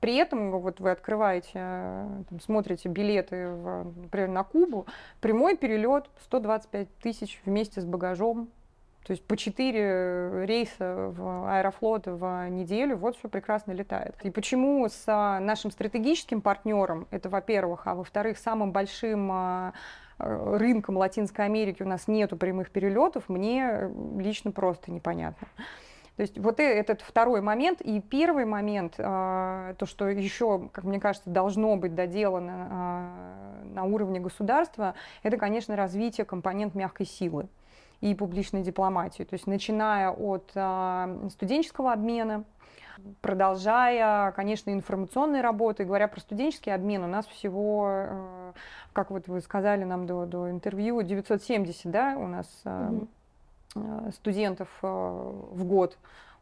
При 0.00 0.14
этом 0.14 0.52
вот 0.52 0.78
вы 0.78 0.90
открываете, 0.92 1.52
там, 1.54 2.40
смотрите 2.40 2.88
билеты, 2.88 3.48
в, 3.48 3.84
например, 4.02 4.28
на 4.28 4.44
Кубу, 4.44 4.86
прямой 5.20 5.56
перелет 5.56 6.08
125 6.24 6.88
тысяч 6.98 7.40
вместе 7.44 7.80
с 7.80 7.84
багажом, 7.84 8.48
то 9.08 9.12
есть 9.12 9.24
по 9.24 9.38
4 9.38 10.44
рейса 10.44 11.10
в 11.16 11.50
Аэрофлот 11.50 12.02
в 12.04 12.50
неделю, 12.50 12.98
вот 12.98 13.16
все 13.16 13.30
прекрасно 13.30 13.72
летает. 13.72 14.14
И 14.22 14.30
почему 14.30 14.86
с 14.86 15.04
а, 15.06 15.40
нашим 15.40 15.70
стратегическим 15.70 16.42
партнером, 16.42 17.08
это 17.10 17.30
во-первых, 17.30 17.86
а 17.86 17.94
во-вторых, 17.94 18.36
самым 18.36 18.70
большим 18.70 19.32
а, 19.32 19.72
рынком 20.18 20.98
Латинской 20.98 21.46
Америки 21.46 21.82
у 21.82 21.86
нас 21.86 22.06
нету 22.06 22.36
прямых 22.36 22.70
перелетов, 22.70 23.30
мне 23.30 23.90
лично 24.18 24.52
просто 24.52 24.92
непонятно. 24.92 25.48
То 26.16 26.20
есть 26.20 26.36
вот 26.36 26.60
э, 26.60 26.64
этот 26.64 27.00
второй 27.00 27.40
момент. 27.40 27.80
И 27.80 28.02
первый 28.02 28.44
момент, 28.44 28.96
а, 28.98 29.72
то, 29.78 29.86
что 29.86 30.06
еще, 30.06 30.68
как 30.70 30.84
мне 30.84 31.00
кажется, 31.00 31.30
должно 31.30 31.76
быть 31.76 31.94
доделано 31.94 33.62
на 33.72 33.84
уровне 33.84 34.20
государства, 34.20 34.94
это, 35.22 35.38
конечно, 35.38 35.76
развитие 35.76 36.26
компонент 36.26 36.74
мягкой 36.74 37.06
силы 37.06 37.48
и 38.00 38.14
публичной 38.14 38.62
дипломатию. 38.62 39.26
То 39.26 39.34
есть 39.34 39.46
начиная 39.46 40.10
от 40.10 40.50
э, 40.54 41.28
студенческого 41.30 41.92
обмена, 41.92 42.44
продолжая, 43.20 44.32
конечно, 44.32 44.70
информационной 44.70 45.40
работы. 45.40 45.84
Говоря 45.84 46.08
про 46.08 46.20
студенческий 46.20 46.72
обмен, 46.72 47.04
у 47.04 47.08
нас 47.08 47.26
всего, 47.26 47.88
э, 47.90 48.52
как 48.92 49.10
вот 49.10 49.28
вы 49.28 49.40
сказали 49.40 49.84
нам 49.84 50.06
до, 50.06 50.26
до 50.26 50.50
интервью, 50.50 51.02
970 51.02 51.90
да, 51.90 52.16
у 52.16 52.26
нас 52.26 52.46
э, 52.64 53.00
mm-hmm. 53.74 54.12
студентов 54.12 54.68
э, 54.82 54.86
в 54.86 55.64
год 55.64 55.98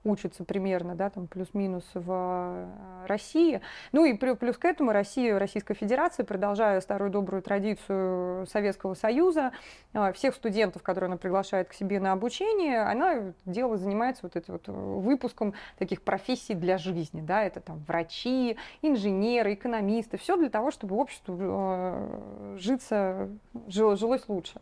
учатся 0.07 0.45
примерно, 0.45 0.95
да, 0.95 1.11
там 1.11 1.27
плюс-минус 1.27 1.85
в 1.95 2.07
э, 2.09 3.07
России. 3.07 3.61
Ну 3.93 4.05
и 4.05 4.15
плюс 4.15 4.57
к 4.57 4.65
этому 4.65 4.93
Россия, 4.93 5.39
Российская 5.39 5.75
Федерация, 5.75 6.25
продолжая 6.25 6.81
старую 6.81 7.11
добрую 7.11 7.43
традицию 7.43 8.47
Советского 8.47 8.95
Союза, 8.95 9.53
э, 9.93 10.13
всех 10.13 10.35
студентов, 10.35 10.83
которые 10.83 11.09
она 11.09 11.17
приглашает 11.17 11.69
к 11.69 11.73
себе 11.73 12.01
на 12.01 12.13
обучение, 12.13 12.83
она 12.83 13.33
дело 13.45 13.77
занимается 13.77 14.23
вот 14.23 14.37
этим 14.37 14.55
вот 14.55 14.69
выпуском 14.69 15.55
таких 15.79 16.03
профессий 16.03 16.55
для 16.55 16.79
жизни, 16.79 17.21
да, 17.21 17.43
это 17.43 17.61
там 17.61 17.83
врачи, 17.87 18.57
инженеры, 18.83 19.55
экономисты, 19.55 20.17
все 20.17 20.37
для 20.37 20.51
того, 20.51 20.71
чтобы 20.71 20.97
обществу 20.97 21.37
э, 21.41 22.57
житься, 22.59 23.29
жилось 23.67 24.29
лучше. 24.29 24.61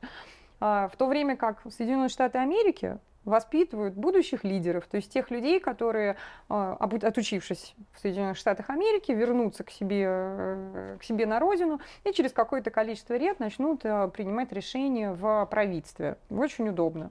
А 0.60 0.88
в 0.88 0.96
то 0.96 1.06
время 1.06 1.36
как 1.36 1.60
Соединенные 1.70 2.08
Штаты 2.08 2.38
Америки 2.38 2.98
воспитывают 3.24 3.94
будущих 3.94 4.44
лидеров, 4.44 4.86
то 4.86 4.96
есть 4.96 5.12
тех 5.12 5.30
людей, 5.30 5.60
которые, 5.60 6.16
а, 6.48 6.74
отучившись 6.74 7.74
в 7.92 8.00
Соединенных 8.00 8.36
Штатах 8.36 8.70
Америки, 8.70 9.12
вернутся 9.12 9.64
к 9.64 9.70
себе, 9.70 10.04
э, 10.06 10.96
к 11.00 11.04
себе 11.04 11.26
на 11.26 11.40
родину 11.40 11.80
и 12.04 12.12
через 12.12 12.32
какое-то 12.32 12.70
количество 12.70 13.14
лет 13.14 13.40
начнут 13.40 13.84
э, 13.84 14.08
принимать 14.08 14.52
решения 14.52 15.12
в 15.12 15.46
правительстве. 15.46 16.18
Очень 16.30 16.68
удобно. 16.68 17.10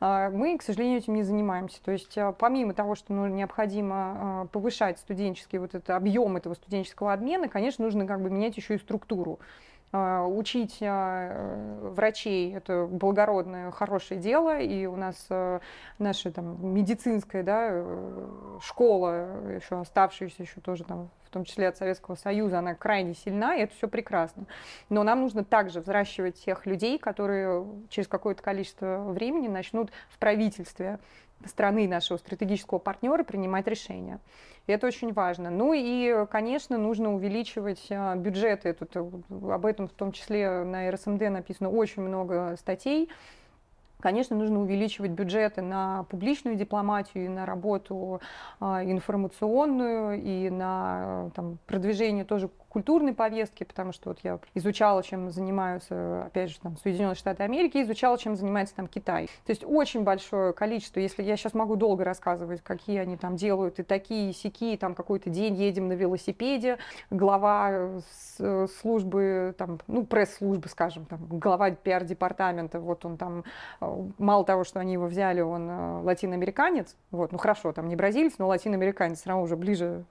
А, 0.00 0.30
мы, 0.30 0.58
к 0.58 0.62
сожалению, 0.62 0.98
этим 0.98 1.14
не 1.14 1.22
занимаемся. 1.22 1.82
То 1.82 1.92
есть 1.92 2.16
э, 2.16 2.34
помимо 2.38 2.74
того, 2.74 2.94
что 2.94 3.12
ну, 3.12 3.26
необходимо 3.26 4.48
повышать 4.52 4.98
студенческий 4.98 5.58
вот 5.58 5.74
этот 5.74 5.90
объем 5.90 6.36
этого 6.36 6.54
студенческого 6.54 7.12
обмена, 7.12 7.48
конечно, 7.48 7.84
нужно 7.84 8.06
как 8.06 8.22
бы 8.22 8.30
менять 8.30 8.56
еще 8.56 8.74
и 8.74 8.78
структуру. 8.78 9.38
А, 9.94 10.26
учить 10.26 10.78
а, 10.80 11.58
врачей– 11.82 12.54
это 12.56 12.86
благородное, 12.90 13.70
хорошее 13.70 14.18
дело, 14.18 14.58
и 14.58 14.86
у 14.86 14.96
нас 14.96 15.26
а, 15.28 15.60
наша 15.98 16.32
там, 16.32 16.56
медицинская 16.74 17.42
да, 17.42 17.68
э, 17.72 18.58
школа, 18.62 19.26
еще 19.54 19.80
оставшаяся 19.80 20.42
еще 20.42 20.62
тоже 20.62 20.84
там, 20.84 21.10
в 21.24 21.30
том 21.30 21.44
числе 21.44 21.68
от 21.68 21.76
Советского 21.76 22.14
Союза, 22.14 22.60
она 22.60 22.74
крайне 22.74 23.12
сильна, 23.14 23.54
и 23.54 23.60
это 23.60 23.74
все 23.74 23.86
прекрасно. 23.86 24.46
Но 24.88 25.02
нам 25.02 25.20
нужно 25.20 25.44
также 25.44 25.80
взращивать 25.80 26.42
тех 26.42 26.64
людей, 26.64 26.98
которые 26.98 27.66
через 27.90 28.08
какое-то 28.08 28.42
количество 28.42 29.04
времени 29.08 29.48
начнут 29.48 29.90
в 30.08 30.18
правительстве 30.18 31.00
страны 31.46 31.88
нашего 31.88 32.18
стратегического 32.18 32.78
партнера 32.78 33.24
принимать 33.24 33.66
решения. 33.66 34.20
И 34.66 34.72
это 34.72 34.86
очень 34.86 35.12
важно. 35.12 35.50
Ну 35.50 35.72
и, 35.74 36.26
конечно, 36.30 36.78
нужно 36.78 37.14
увеличивать 37.14 37.86
а, 37.90 38.14
бюджеты. 38.14 38.72
Тут, 38.72 38.94
э, 38.94 39.00
об 39.00 39.66
этом 39.66 39.88
в 39.88 39.92
том 39.92 40.12
числе 40.12 40.62
на 40.62 40.90
РСМД 40.90 41.30
написано 41.30 41.68
очень 41.68 42.02
много 42.02 42.56
статей. 42.58 43.08
Конечно, 44.02 44.34
нужно 44.34 44.60
увеличивать 44.60 45.12
бюджеты 45.12 45.62
на 45.62 46.04
публичную 46.10 46.56
дипломатию, 46.56 47.30
на 47.30 47.46
работу 47.46 48.20
а, 48.58 48.82
информационную, 48.84 50.20
и 50.20 50.50
на 50.50 51.30
там, 51.36 51.58
продвижение 51.66 52.24
тоже 52.24 52.50
культурной 52.72 53.12
повестки, 53.12 53.64
потому 53.64 53.92
что 53.92 54.08
вот 54.08 54.20
я 54.22 54.38
изучала, 54.54 55.02
чем 55.02 55.30
занимаются, 55.30 56.24
опять 56.24 56.50
же, 56.50 56.58
там, 56.58 56.78
Соединенные 56.78 57.16
Штаты 57.16 57.42
Америки, 57.42 57.82
изучала, 57.82 58.16
чем 58.16 58.34
занимается 58.34 58.74
там 58.74 58.86
Китай. 58.86 59.26
То 59.44 59.50
есть 59.50 59.62
очень 59.62 60.04
большое 60.04 60.54
количество, 60.54 60.98
если 60.98 61.22
я 61.22 61.36
сейчас 61.36 61.52
могу 61.52 61.76
долго 61.76 62.02
рассказывать, 62.02 62.62
какие 62.62 62.98
они 62.98 63.18
там 63.18 63.36
делают, 63.36 63.78
и 63.78 63.82
такие, 63.82 64.30
и 64.30 64.32
сякие, 64.32 64.78
там 64.78 64.94
какой-то 64.94 65.28
день 65.28 65.54
едем 65.54 65.88
на 65.88 65.92
велосипеде, 65.92 66.78
глава 67.10 67.90
службы, 68.80 69.54
там, 69.58 69.78
ну, 69.86 70.06
пресс-службы, 70.06 70.70
скажем, 70.70 71.04
там, 71.04 71.26
глава 71.26 71.72
пиар-департамента, 71.72 72.80
вот 72.80 73.04
он 73.04 73.18
там, 73.18 73.44
э, 73.82 74.04
мало 74.16 74.46
того, 74.46 74.64
что 74.64 74.80
они 74.80 74.94
его 74.94 75.06
взяли, 75.06 75.42
он 75.42 75.68
э, 75.68 76.00
латиноамериканец, 76.04 76.96
вот, 77.10 77.32
ну 77.32 77.38
хорошо, 77.38 77.72
там 77.72 77.88
не 77.88 77.96
бразилец, 77.96 78.38
но 78.38 78.46
латиноамериканец, 78.48 79.20
все 79.20 79.28
равно 79.28 79.44
уже 79.44 79.56
ближе 79.56 80.04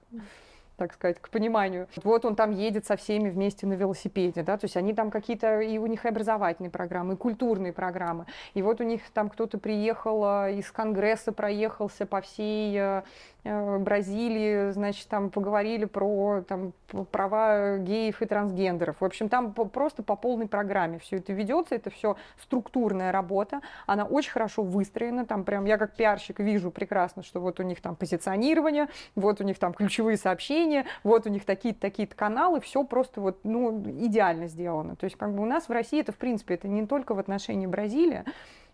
так 0.76 0.94
сказать, 0.94 1.20
к 1.20 1.28
пониманию. 1.28 1.88
Вот 2.02 2.24
он 2.24 2.34
там 2.34 2.50
едет 2.50 2.86
со 2.86 2.96
всеми 2.96 3.30
вместе 3.30 3.66
на 3.66 3.74
велосипеде, 3.74 4.42
да, 4.42 4.56
то 4.56 4.64
есть 4.64 4.76
они 4.76 4.94
там 4.94 5.10
какие-то, 5.10 5.60
и 5.60 5.78
у 5.78 5.86
них 5.86 6.04
и 6.04 6.08
образовательные 6.08 6.70
программы, 6.70 7.14
и 7.14 7.16
культурные 7.16 7.72
программы. 7.72 8.26
И 8.54 8.62
вот 8.62 8.80
у 8.80 8.84
них 8.84 9.02
там 9.12 9.28
кто-то 9.28 9.58
приехал 9.58 10.24
э, 10.46 10.54
из 10.58 10.70
Конгресса, 10.70 11.32
проехался 11.32 12.06
по 12.06 12.20
всей 12.20 12.76
э, 12.76 13.02
Бразилии, 13.44 14.70
значит, 14.70 15.08
там 15.08 15.30
поговорили 15.30 15.84
про 15.84 16.42
там, 16.46 16.72
права 17.10 17.78
геев 17.78 18.22
и 18.22 18.26
трансгендеров. 18.26 19.00
В 19.00 19.04
общем, 19.04 19.28
там 19.28 19.52
просто 19.52 20.04
по 20.04 20.14
полной 20.14 20.46
программе 20.46 21.00
все 21.00 21.16
это 21.16 21.32
ведется, 21.32 21.74
это 21.74 21.90
все 21.90 22.16
структурная 22.40 23.10
работа, 23.10 23.60
она 23.86 24.04
очень 24.04 24.30
хорошо 24.30 24.62
выстроена, 24.62 25.26
там 25.26 25.42
прям 25.42 25.64
я 25.64 25.76
как 25.76 25.96
пиарщик 25.96 26.38
вижу 26.38 26.70
прекрасно, 26.70 27.24
что 27.24 27.40
вот 27.40 27.58
у 27.58 27.64
них 27.64 27.80
там 27.80 27.96
позиционирование, 27.96 28.88
вот 29.16 29.40
у 29.40 29.44
них 29.44 29.58
там 29.58 29.74
ключевые 29.74 30.18
сообщения, 30.18 30.86
вот 31.02 31.26
у 31.26 31.28
них 31.28 31.44
такие-то, 31.44 31.80
такие-то 31.80 32.14
каналы, 32.14 32.60
все 32.60 32.84
просто 32.84 33.20
вот, 33.20 33.40
ну, 33.42 33.82
идеально 33.82 34.46
сделано. 34.46 34.94
То 34.94 35.04
есть 35.04 35.16
как 35.16 35.34
бы 35.34 35.42
у 35.42 35.46
нас 35.46 35.68
в 35.68 35.72
России 35.72 36.00
это, 36.00 36.12
в 36.12 36.16
принципе, 36.16 36.54
это 36.54 36.68
не 36.68 36.86
только 36.86 37.14
в 37.14 37.18
отношении 37.18 37.66
Бразилии, 37.66 38.24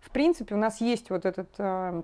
в 0.01 0.11
принципе, 0.11 0.55
у 0.55 0.59
нас 0.59 0.81
есть 0.81 1.11
вот 1.11 1.27
этот 1.27 1.49
э, 1.59 1.65
э, 1.99 2.03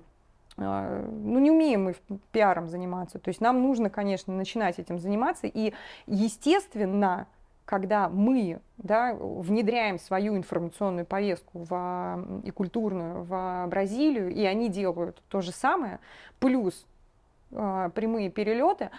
ну, 0.57 1.39
не 1.39 1.51
умеем 1.51 1.85
мы 1.85 1.95
пиаром 2.31 2.67
заниматься. 2.67 3.19
То 3.19 3.29
есть 3.29 3.41
нам 3.41 3.61
нужно, 3.61 3.89
конечно, 3.89 4.33
начинать 4.33 4.79
этим 4.79 4.99
заниматься. 4.99 5.47
И, 5.47 5.73
естественно, 6.07 7.27
когда 7.65 8.09
мы 8.09 8.59
да, 8.77 9.15
внедряем 9.15 9.99
свою 9.99 10.37
информационную 10.37 11.05
повестку 11.05 11.65
в, 11.67 12.41
и 12.43 12.51
культурную 12.51 13.23
в 13.23 13.67
Бразилию, 13.67 14.31
и 14.31 14.43
они 14.45 14.69
делают 14.69 15.21
то 15.29 15.41
же 15.41 15.51
самое, 15.51 15.99
плюс 16.39 16.85
э, 17.51 17.89
прямые 17.93 18.29
перелеты, 18.29 18.91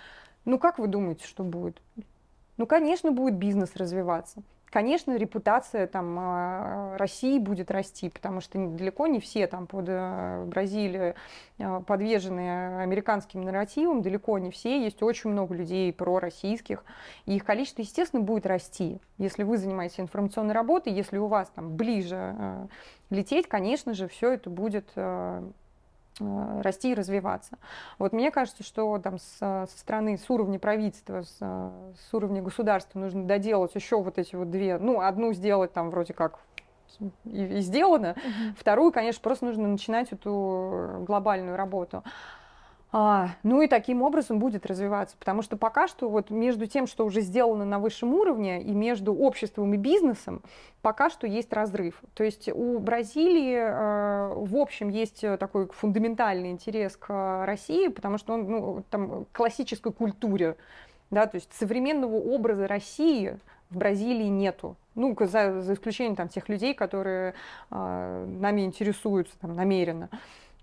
ну 0.45 0.59
как 0.59 0.79
вы 0.79 0.89
думаете, 0.89 1.27
что 1.27 1.45
будет? 1.45 1.81
Ну, 2.57 2.67
конечно, 2.67 3.13
будет 3.13 3.35
бизнес 3.35 3.76
развиваться. 3.76 4.43
Конечно, 4.71 5.17
репутация 5.17 5.87
там 5.87 6.17
а, 6.19 6.97
России 6.99 7.39
будет 7.39 7.71
расти, 7.71 8.11
потому 8.11 8.41
что 8.41 8.59
далеко 8.59 9.07
не 9.07 9.21
все 9.21 9.47
там 9.47 9.67
под 9.67 9.87
э, 9.89 10.45
Бразилию 10.45 11.15
а, 11.59 11.81
подвержены 11.81 12.83
американским 12.83 13.43
нарративам, 13.43 14.02
далеко 14.02 14.39
не 14.39 14.50
все, 14.50 14.83
есть 14.83 15.02
очень 15.02 15.31
много 15.31 15.55
людей 15.55 15.93
пророссийских, 15.93 16.85
и 17.26 17.37
их 17.37 17.45
количество, 17.45 17.83
естественно, 17.83 18.23
будет 18.23 18.45
расти. 18.45 19.00
Если 19.19 19.45
вы 19.45 19.57
занимаетесь 19.57 20.00
информационной 20.00 20.52
работой, 20.52 20.93
если 20.93 21.17
у 21.17 21.26
вас 21.26 21.49
там 21.55 21.76
ближе 21.76 22.35
э, 22.37 22.67
лететь, 23.11 23.49
конечно 23.49 23.95
же, 23.95 24.09
все 24.09 24.33
это 24.33 24.50
будет 24.50 24.91
э, 24.97 25.07
Э, 25.07 25.43
расти 26.19 26.93
и 26.93 26.95
развиваться. 26.95 27.59
Вот 27.99 28.13
мне 28.13 28.31
кажется, 28.31 28.63
что 28.63 28.99
там 28.99 29.19
с, 29.19 29.39
со 29.39 29.79
стороны, 29.79 30.19
с 30.19 30.29
уровня 30.31 30.59
правительства, 30.59 31.23
с, 31.23 31.37
с 31.39 32.15
уровня 32.15 32.43
государства 32.43 32.99
нужно 32.99 33.25
доделать 33.25 33.75
еще 33.75 34.00
вот 34.00 34.19
эти 34.19 34.35
вот 34.35 34.50
две, 34.50 34.79
ну, 34.79 35.00
одну 35.00 35.33
сделать 35.33 35.73
там 35.73 35.91
вроде 35.91 36.15
как 36.15 36.39
и, 37.25 37.45
и 37.45 37.61
сделано, 37.61 38.15
uh-huh. 38.17 38.55
вторую, 38.59 38.93
конечно, 38.93 39.21
просто 39.23 39.45
нужно 39.45 39.69
начинать 39.69 40.13
эту 40.13 41.05
глобальную 41.07 41.57
работу. 41.57 42.02
А, 42.99 43.32
ну 43.43 43.61
и 43.61 43.67
таким 43.69 44.00
образом 44.00 44.39
будет 44.39 44.65
развиваться, 44.65 45.19
потому 45.19 45.43
что 45.43 45.59
пока 45.59 45.87
что 45.87 46.09
вот 46.09 46.30
между 46.30 46.67
тем, 46.67 46.87
что 46.87 47.04
уже 47.04 47.21
сделано 47.21 47.67
на 47.67 47.78
высшем 47.78 48.15
уровне, 48.15 48.63
и 48.63 48.71
между 48.73 49.15
обществом 49.15 49.75
и 49.75 49.76
бизнесом, 49.76 50.41
пока 50.80 51.11
что 51.11 51.26
есть 51.26 51.52
разрыв. 51.52 52.00
То 52.15 52.25
есть 52.25 52.49
у 52.49 52.78
Бразилии 52.78 53.54
э, 53.54 54.32
в 54.35 54.56
общем 54.56 54.89
есть 54.89 55.21
такой 55.39 55.69
фундаментальный 55.69 56.50
интерес 56.50 56.97
к 56.97 57.45
России, 57.45 57.89
потому 57.89 58.17
что 58.17 58.32
он 58.32 58.50
ну, 58.50 58.82
там 58.89 59.26
классической 59.30 59.93
культуре, 59.93 60.56
да, 61.11 61.26
то 61.26 61.35
есть 61.35 61.52
современного 61.52 62.17
образа 62.17 62.67
России 62.67 63.39
в 63.69 63.76
Бразилии 63.76 64.28
нету. 64.28 64.75
Ну, 64.95 65.15
за, 65.21 65.61
за 65.61 65.75
исключением 65.75 66.17
там 66.17 66.28
тех 66.28 66.49
людей, 66.49 66.73
которые 66.73 67.35
э, 67.71 68.26
нами 68.41 68.63
интересуются 68.63 69.39
там 69.39 69.54
намеренно. 69.54 70.09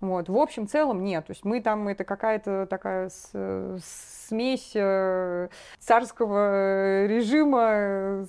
Вот. 0.08 0.28
В 0.28 0.36
общем, 0.36 0.66
целом 0.68 1.02
нет. 1.02 1.26
То 1.26 1.32
есть 1.32 1.44
мы 1.44 1.60
там, 1.60 1.88
это 1.88 2.04
какая-то 2.04 2.66
такая 2.66 3.10
смесь 4.28 4.72
э, 4.74 5.48
царского 5.78 7.06
режима 7.06 8.26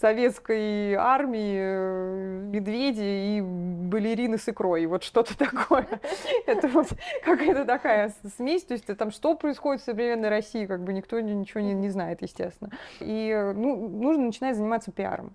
советской 0.00 0.94
армии, 0.94 1.58
э, 1.58 2.40
медведи 2.52 3.38
и 3.38 3.40
балерины 3.40 4.38
с 4.38 4.48
икрой. 4.48 4.86
Вот 4.86 5.02
что-то 5.02 5.36
такое. 5.36 5.88
Это 6.46 6.68
вот 6.68 6.86
какая-то 7.24 7.64
такая 7.64 8.12
смесь. 8.36 8.64
То 8.64 8.74
есть 8.74 8.86
там 8.96 9.10
что 9.10 9.34
происходит 9.34 9.82
в 9.82 9.84
современной 9.84 10.28
России, 10.28 10.66
как 10.66 10.84
бы 10.84 10.92
никто 10.92 11.18
ничего 11.18 11.60
не, 11.60 11.74
не 11.74 11.88
знает, 11.88 12.22
естественно. 12.22 12.70
И 13.00 13.52
ну, 13.56 13.88
нужно 13.88 14.26
начинать 14.26 14.56
заниматься 14.56 14.92
пиаром. 14.92 15.34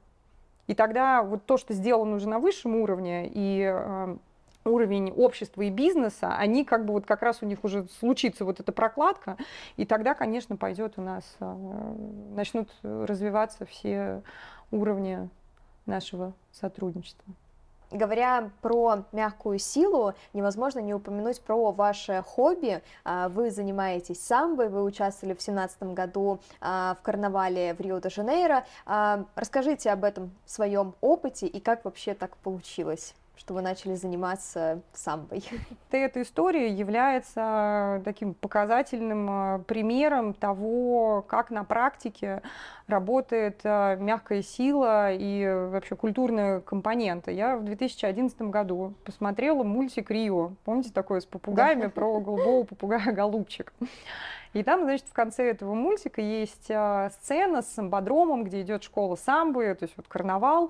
И 0.67 0.75
тогда 0.75 1.23
вот 1.23 1.45
то, 1.45 1.57
что 1.57 1.73
сделано 1.73 2.15
уже 2.15 2.29
на 2.29 2.39
высшем 2.39 2.75
уровне, 2.77 3.27
и 3.27 3.69
э, 3.69 4.17
уровень 4.65 5.11
общества 5.11 5.61
и 5.63 5.69
бизнеса, 5.69 6.35
они 6.35 6.65
как 6.65 6.85
бы 6.85 6.93
вот 6.93 7.05
как 7.05 7.21
раз 7.21 7.39
у 7.41 7.45
них 7.45 7.63
уже 7.63 7.87
случится 7.99 8.45
вот 8.45 8.59
эта 8.59 8.71
прокладка, 8.71 9.37
и 9.77 9.85
тогда, 9.85 10.13
конечно, 10.13 10.57
пойдет 10.57 10.93
у 10.97 11.01
нас, 11.01 11.23
э, 11.39 11.95
начнут 12.35 12.69
развиваться 12.83 13.65
все 13.65 14.21
уровни 14.71 15.29
нашего 15.85 16.33
сотрудничества. 16.51 17.33
Говоря 17.93 18.49
про 18.61 19.05
мягкую 19.11 19.59
силу, 19.59 20.13
невозможно 20.33 20.79
не 20.79 20.95
упомянуть 20.95 21.39
про 21.41 21.71
ваше 21.71 22.23
хобби. 22.25 22.81
А, 23.03 23.29
вы 23.29 23.51
занимаетесь 23.51 24.19
самбой, 24.19 24.69
вы 24.69 24.83
участвовали 24.83 25.33
в 25.33 25.37
2017 25.37 25.83
году 25.93 26.39
а, 26.59 26.97
в 26.99 27.03
карнавале 27.03 27.75
в 27.75 27.79
Рио-де-Жанейро. 27.79 28.65
А, 28.87 29.25
расскажите 29.35 29.91
об 29.91 30.05
этом 30.05 30.31
своем 30.43 30.95
опыте 31.01 31.45
и 31.45 31.59
как 31.59 31.85
вообще 31.85 32.15
так 32.15 32.35
получилось. 32.37 33.13
Что 33.37 33.53
вы 33.53 33.61
начали 33.61 33.95
заниматься 33.95 34.81
самбой? 34.93 35.43
Эта 35.91 36.21
история 36.21 36.71
является 36.71 38.01
таким 38.05 38.33
показательным 38.33 39.27
а, 39.29 39.59
примером 39.59 40.33
того, 40.33 41.23
как 41.27 41.49
на 41.49 41.63
практике 41.63 42.41
работает 42.87 43.61
а, 43.63 43.95
мягкая 43.95 44.41
сила 44.41 45.11
и 45.11 45.45
вообще 45.71 45.95
культурная 45.95 46.59
компонента. 46.61 47.31
Я 47.31 47.57
в 47.57 47.63
2011 47.63 48.41
году 48.43 48.93
посмотрела 49.03 49.63
мультик 49.63 50.11
«Рио». 50.11 50.53
Помните 50.63 50.91
такое 50.93 51.19
с 51.19 51.25
попугаями 51.25 51.87
про 51.87 52.19
голубого 52.19 52.63
попугая 52.63 53.11
«Голубчик»? 53.11 53.73
И 54.53 54.63
там, 54.63 54.83
значит, 54.83 55.07
в 55.09 55.13
конце 55.13 55.49
этого 55.49 55.73
мультика 55.73 56.21
есть 56.21 56.69
а, 56.69 57.09
сцена 57.09 57.61
с 57.61 57.69
самбодромом, 57.69 58.43
где 58.43 58.61
идет 58.61 58.83
школа 58.83 59.15
самбы, 59.15 59.75
то 59.77 59.83
есть 59.83 59.93
вот 59.97 60.07
карнавал. 60.07 60.69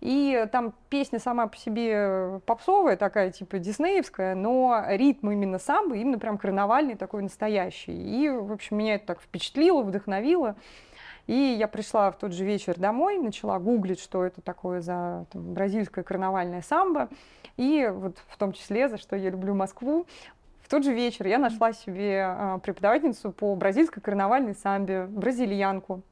И 0.00 0.46
там 0.52 0.74
песня 0.90 1.18
сама 1.18 1.46
по 1.46 1.56
себе 1.56 2.40
попсовая, 2.46 2.96
такая 2.96 3.30
типа 3.30 3.58
диснеевская, 3.58 4.34
но 4.34 4.84
ритм 4.88 5.30
именно 5.30 5.58
самбы, 5.58 5.98
именно 5.98 6.18
прям 6.18 6.38
карнавальный 6.38 6.94
такой 6.94 7.22
настоящий. 7.22 7.92
И, 7.92 8.28
в 8.28 8.52
общем, 8.52 8.76
меня 8.76 8.96
это 8.96 9.06
так 9.06 9.20
впечатлило, 9.20 9.82
вдохновило. 9.82 10.56
И 11.26 11.32
я 11.32 11.68
пришла 11.68 12.10
в 12.10 12.18
тот 12.18 12.32
же 12.32 12.44
вечер 12.44 12.78
домой, 12.78 13.18
начала 13.18 13.58
гуглить, 13.58 13.98
что 13.98 14.24
это 14.24 14.42
такое 14.42 14.82
за 14.82 15.24
там, 15.32 15.54
бразильская 15.54 16.04
карнавальная 16.04 16.60
самбо. 16.60 17.08
И 17.56 17.90
вот 17.90 18.18
в 18.28 18.36
том 18.36 18.52
числе, 18.52 18.88
за 18.88 18.98
что 18.98 19.16
я 19.16 19.30
люблю 19.30 19.54
Москву, 19.54 20.06
в 20.64 20.68
тот 20.68 20.82
же 20.82 20.94
вечер 20.94 21.26
я 21.26 21.38
нашла 21.38 21.74
себе 21.74 22.24
а, 22.26 22.58
преподавательницу 22.58 23.32
по 23.32 23.54
бразильской 23.54 24.02
карнавальной 24.02 24.54
самбе, 24.54 25.04
бразильянку. 25.04 26.02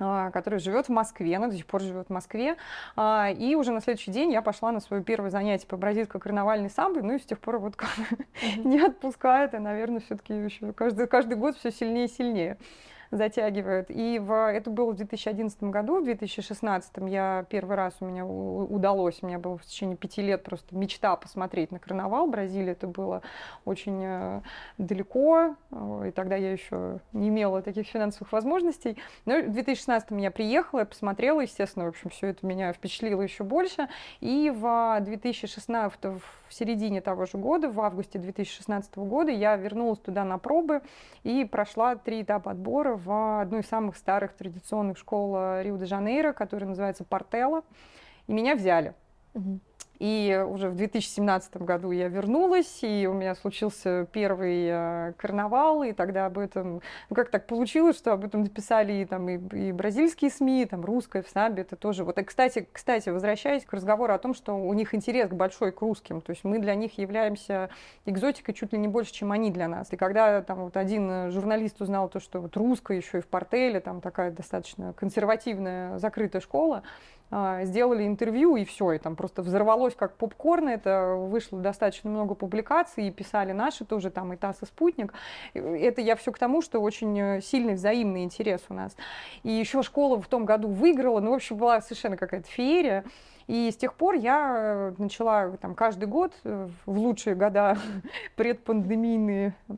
А, 0.00 0.32
который 0.32 0.58
живет 0.58 0.86
в 0.86 0.88
Москве, 0.88 1.36
она 1.36 1.46
до 1.46 1.54
сих 1.54 1.66
пор 1.66 1.80
живет 1.80 2.08
в 2.08 2.10
Москве. 2.10 2.56
А, 2.96 3.30
и 3.30 3.54
уже 3.54 3.70
на 3.70 3.80
следующий 3.80 4.10
день 4.10 4.32
я 4.32 4.42
пошла 4.42 4.72
на 4.72 4.80
свое 4.80 5.04
первое 5.04 5.30
занятие 5.30 5.68
по 5.68 5.76
бразильской 5.76 6.20
карнавальной 6.20 6.68
самбе, 6.68 7.02
ну 7.02 7.14
и 7.14 7.20
с 7.20 7.24
тех 7.24 7.38
пор 7.38 7.58
вот 7.58 7.76
не 8.56 8.80
отпускает, 8.80 9.54
и, 9.54 9.58
наверное, 9.58 10.00
все-таки 10.00 10.34
еще 10.34 10.72
каждый, 10.72 11.06
каждый 11.06 11.36
год 11.36 11.56
все 11.56 11.70
сильнее 11.70 12.06
и 12.06 12.08
сильнее 12.08 12.58
затягивает. 13.14 13.90
И 13.90 14.18
в, 14.18 14.32
это 14.32 14.70
было 14.70 14.92
в 14.92 14.96
2011 14.96 15.62
году, 15.64 16.00
в 16.00 16.04
2016 16.04 16.92
я 17.06 17.44
первый 17.48 17.76
раз 17.76 17.94
у 18.00 18.06
меня 18.06 18.26
удалось, 18.26 19.18
у 19.22 19.26
меня 19.26 19.38
было 19.38 19.56
в 19.56 19.64
течение 19.64 19.96
пяти 19.96 20.22
лет 20.22 20.42
просто 20.42 20.74
мечта 20.76 21.14
посмотреть 21.16 21.70
на 21.70 21.78
карнавал 21.78 22.26
Бразилии. 22.26 22.72
Это 22.72 22.86
было 22.86 23.22
очень 23.64 24.00
э, 24.02 24.40
далеко, 24.78 25.54
э, 25.70 26.04
и 26.08 26.10
тогда 26.10 26.36
я 26.36 26.52
еще 26.52 26.98
не 27.12 27.28
имела 27.28 27.62
таких 27.62 27.86
финансовых 27.86 28.32
возможностей. 28.32 28.98
Но 29.26 29.40
в 29.40 29.52
2016 29.52 30.10
я 30.12 30.30
приехала, 30.30 30.80
я 30.80 30.86
посмотрела, 30.86 31.40
естественно, 31.40 31.86
в 31.86 31.88
общем, 31.88 32.10
все 32.10 32.28
это 32.28 32.44
меня 32.46 32.72
впечатлило 32.72 33.22
еще 33.22 33.44
больше. 33.44 33.88
И 34.20 34.50
в 34.54 34.98
2016, 35.00 36.04
в 36.04 36.20
середине 36.50 37.00
того 37.00 37.26
же 37.26 37.38
года, 37.38 37.68
в 37.68 37.80
августе 37.80 38.18
2016 38.18 38.96
года, 38.96 39.30
я 39.30 39.56
вернулась 39.56 39.98
туда 40.00 40.24
на 40.24 40.38
пробы 40.38 40.82
и 41.22 41.44
прошла 41.44 41.96
три 41.96 42.22
этапа 42.22 42.52
отбора 42.52 42.96
в 43.04 43.40
одну 43.40 43.58
из 43.58 43.66
самых 43.66 43.96
старых 43.96 44.32
традиционных 44.34 44.98
школ 44.98 45.34
э, 45.36 45.62
Рио-де-Жанейро, 45.62 46.32
которая 46.32 46.68
называется 46.68 47.04
Портелла, 47.04 47.62
и 48.26 48.32
меня 48.32 48.54
взяли. 48.54 48.94
Угу. 49.34 49.60
И 49.98 50.44
уже 50.48 50.68
в 50.70 50.74
2017 50.74 51.56
году 51.58 51.90
я 51.92 52.08
вернулась, 52.08 52.82
и 52.82 53.06
у 53.06 53.12
меня 53.12 53.34
случился 53.34 54.06
первый 54.12 54.66
э, 54.68 55.12
карнавал, 55.16 55.84
и 55.84 55.92
тогда 55.92 56.26
об 56.26 56.38
этом, 56.38 56.80
ну 57.08 57.16
как 57.16 57.30
так 57.30 57.46
получилось, 57.46 57.96
что 57.96 58.12
об 58.12 58.24
этом 58.24 58.42
написали 58.42 58.92
и, 58.92 59.04
там, 59.04 59.28
и, 59.28 59.68
и 59.68 59.72
бразильские 59.72 60.30
СМИ, 60.30 60.62
и 60.62 60.64
там 60.66 60.84
русская 60.84 61.22
в 61.22 61.28
САБе, 61.28 61.62
это 61.62 61.76
тоже. 61.76 62.04
Вот, 62.04 62.18
и, 62.18 62.24
кстати, 62.24 62.68
кстати, 62.72 63.08
возвращаясь 63.08 63.64
к 63.64 63.72
разговору 63.72 64.12
о 64.12 64.18
том, 64.18 64.34
что 64.34 64.54
у 64.54 64.72
них 64.74 64.94
интерес 64.94 65.30
большой 65.30 65.70
к 65.70 65.80
русским, 65.80 66.20
то 66.20 66.30
есть 66.30 66.42
мы 66.44 66.58
для 66.58 66.74
них 66.74 66.98
являемся 66.98 67.70
экзотикой 68.04 68.54
чуть 68.54 68.72
ли 68.72 68.78
не 68.78 68.88
больше, 68.88 69.12
чем 69.12 69.30
они 69.30 69.50
для 69.50 69.68
нас. 69.68 69.92
И 69.92 69.96
когда 69.96 70.42
там 70.42 70.64
вот 70.64 70.76
один 70.76 71.30
журналист 71.30 71.80
узнал 71.80 72.08
то, 72.08 72.18
что 72.18 72.40
вот 72.40 72.56
русская 72.56 72.96
еще 72.96 73.18
и 73.18 73.20
в 73.20 73.26
портеле, 73.26 73.80
там 73.80 74.00
такая 74.00 74.32
достаточно 74.32 74.92
консервативная 74.92 75.98
закрытая 75.98 76.42
школа, 76.42 76.82
сделали 77.30 78.06
интервью, 78.06 78.56
и 78.56 78.64
все, 78.64 78.92
и 78.92 78.98
там 78.98 79.16
просто 79.16 79.42
взорвалось 79.42 79.94
как 79.94 80.16
попкорн, 80.16 80.68
это 80.68 81.16
вышло 81.16 81.60
достаточно 81.60 82.08
много 82.10 82.34
публикаций, 82.34 83.08
и 83.08 83.10
писали 83.10 83.52
наши 83.52 83.84
тоже, 83.84 84.10
там 84.10 84.32
и 84.32 84.36
ТАСС, 84.36 84.62
и 84.62 84.66
Спутник. 84.66 85.12
Это 85.54 86.00
я 86.00 86.16
все 86.16 86.32
к 86.32 86.38
тому, 86.38 86.62
что 86.62 86.80
очень 86.80 87.18
э, 87.18 87.40
сильный 87.40 87.74
взаимный 87.74 88.24
интерес 88.24 88.62
у 88.68 88.74
нас. 88.74 88.96
И 89.42 89.50
еще 89.50 89.82
школа 89.82 90.20
в 90.20 90.26
том 90.28 90.44
году 90.44 90.68
выиграла, 90.68 91.20
ну, 91.20 91.32
в 91.32 91.34
общем, 91.34 91.56
была 91.56 91.80
совершенно 91.80 92.16
какая-то 92.16 92.48
феерия. 92.48 93.04
И 93.46 93.70
с 93.70 93.76
тех 93.76 93.94
пор 93.94 94.14
я 94.14 94.54
э, 94.56 94.94
начала 94.98 95.56
там, 95.58 95.74
каждый 95.74 96.06
год, 96.06 96.32
э, 96.44 96.68
в 96.86 96.98
лучшие 96.98 97.34
года 97.36 97.76
предпандемийные, 98.36 99.54
а, 99.68 99.74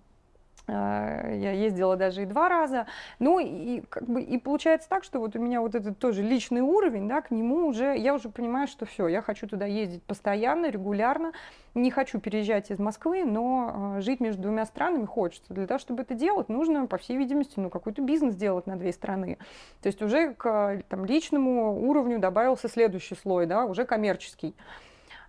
я 0.69 1.53
ездила 1.53 1.97
даже 1.97 2.23
и 2.23 2.27
два 2.27 2.49
раза. 2.49 2.87
Ну 3.19 3.39
и 3.39 3.83
как 3.89 4.05
бы 4.09 4.21
и 4.21 4.39
получается 4.39 4.89
так, 4.89 5.05
что 5.05 5.21
вот 5.21 5.37
у 5.37 5.39
меня 5.39 5.61
вот 5.61 5.75
этот 5.75 5.99
тоже 5.99 6.23
личный 6.23 6.61
уровень, 6.61 7.09
да, 7.09 7.21
к 7.21 7.31
нему 7.31 7.67
уже 7.67 7.97
я 7.97 8.15
уже 8.15 8.29
понимаю, 8.29 8.67
что 8.67 8.87
все, 8.87 9.07
я 9.09 9.23
хочу 9.23 9.47
туда 9.47 9.67
ездить 9.67 10.03
постоянно, 10.03 10.69
регулярно. 10.71 11.33
Не 11.75 11.91
хочу 11.91 12.19
переезжать 12.19 12.71
из 12.71 12.79
Москвы, 12.79 13.25
но 13.25 13.97
а, 13.97 14.01
жить 14.01 14.21
между 14.21 14.43
двумя 14.43 14.65
странами 14.65 15.05
хочется. 15.05 15.53
Для 15.53 15.67
того, 15.67 15.79
чтобы 15.79 16.03
это 16.03 16.15
делать, 16.15 16.49
нужно, 16.49 16.87
по 16.87 16.97
всей 16.97 17.19
видимости, 17.19 17.61
ну 17.61 17.69
какой-то 17.69 18.03
бизнес 18.03 18.35
делать 18.35 18.67
на 18.67 18.77
две 18.77 18.93
страны. 18.93 19.39
То 19.83 19.89
есть 19.89 20.01
уже 20.01 20.33
к 20.35 20.83
там, 20.89 21.05
личному 21.05 21.87
уровню 21.87 22.19
добавился 22.19 22.69
следующий 22.69 23.15
слой, 23.15 23.47
да, 23.47 23.67
уже 23.67 23.85
коммерческий. 23.85 24.55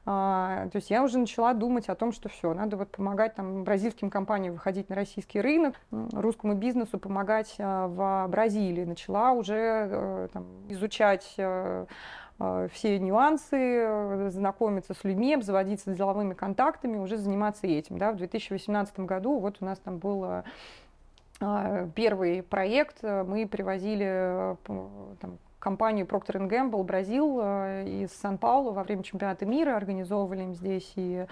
А, 0.10 0.70
то 0.72 0.78
есть 0.78 0.90
я 0.90 1.04
уже 1.04 1.18
начала 1.18 1.54
думать 1.54 1.90
о 1.90 1.96
том, 1.96 2.14
что 2.14 2.30
все, 2.30 2.54
надо 2.54 2.78
вот 2.78 2.90
помогать 2.92 3.36
там 3.36 3.66
бразильским 3.66 4.10
компаниям 4.10 4.54
выходить 4.54 4.88
на 4.88 4.96
российский 4.96 5.42
рынок, 5.42 5.76
русскому 5.92 6.54
бизнесу 6.54 6.98
помогать 6.98 7.56
а, 7.60 7.88
в 7.88 8.32
Бразилии. 8.32 8.86
Начала 8.86 9.34
уже 9.34 9.56
э, 9.92 10.28
там, 10.32 10.46
изучать 10.70 11.34
э, 11.36 11.86
э, 12.40 12.70
все 12.72 13.00
нюансы, 13.00 14.30
знакомиться 14.30 14.94
с 14.94 15.04
людьми, 15.04 15.34
обзаводиться 15.34 15.94
деловыми 15.94 16.36
контактами, 16.36 16.98
уже 16.98 17.18
заниматься 17.18 17.68
этим. 17.68 17.98
Да. 17.98 18.14
В 18.14 18.16
2018 18.16 19.02
году 19.02 19.40
вот 19.40 19.58
у 19.60 19.66
нас 19.66 19.78
там 19.80 19.98
был 19.98 20.24
а, 21.42 21.90
первый 21.96 22.44
проект, 22.44 23.04
мы 23.04 23.46
привозили 23.46 24.56
там, 25.20 25.38
компанию 25.68 26.06
Procter 26.06 26.48
Gamble 26.48 26.82
Бразил 26.84 27.40
э, 27.42 27.84
из 28.04 28.14
Сан-Паулу 28.14 28.72
во 28.72 28.84
время 28.84 29.04
чемпионата 29.04 29.46
мира, 29.46 29.76
организовывали 29.76 30.44
им 30.44 30.56
здесь 30.56 30.94
и 30.96 31.26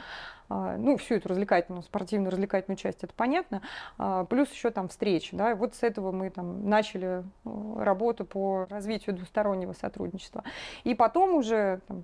э, 0.50 0.76
ну, 0.78 0.98
всю 0.98 1.16
эту 1.16 1.30
развлекательную, 1.30 1.84
спортивную 1.84 2.32
развлекательную 2.32 2.78
часть, 2.78 3.02
это 3.06 3.14
понятно, 3.16 3.62
а, 3.98 4.26
плюс 4.26 4.52
еще 4.52 4.72
там 4.72 4.90
встречи, 4.90 5.34
да, 5.38 5.52
и 5.52 5.54
вот 5.54 5.74
с 5.74 5.84
этого 5.84 6.12
мы 6.12 6.32
там 6.32 6.68
начали 6.68 7.24
э, 7.46 7.76
работу 7.78 8.26
по 8.26 8.68
развитию 8.70 9.16
двустороннего 9.16 9.72
сотрудничества. 9.72 10.44
И 10.84 10.96
потом 10.96 11.36
уже 11.36 11.80
там, 11.88 12.04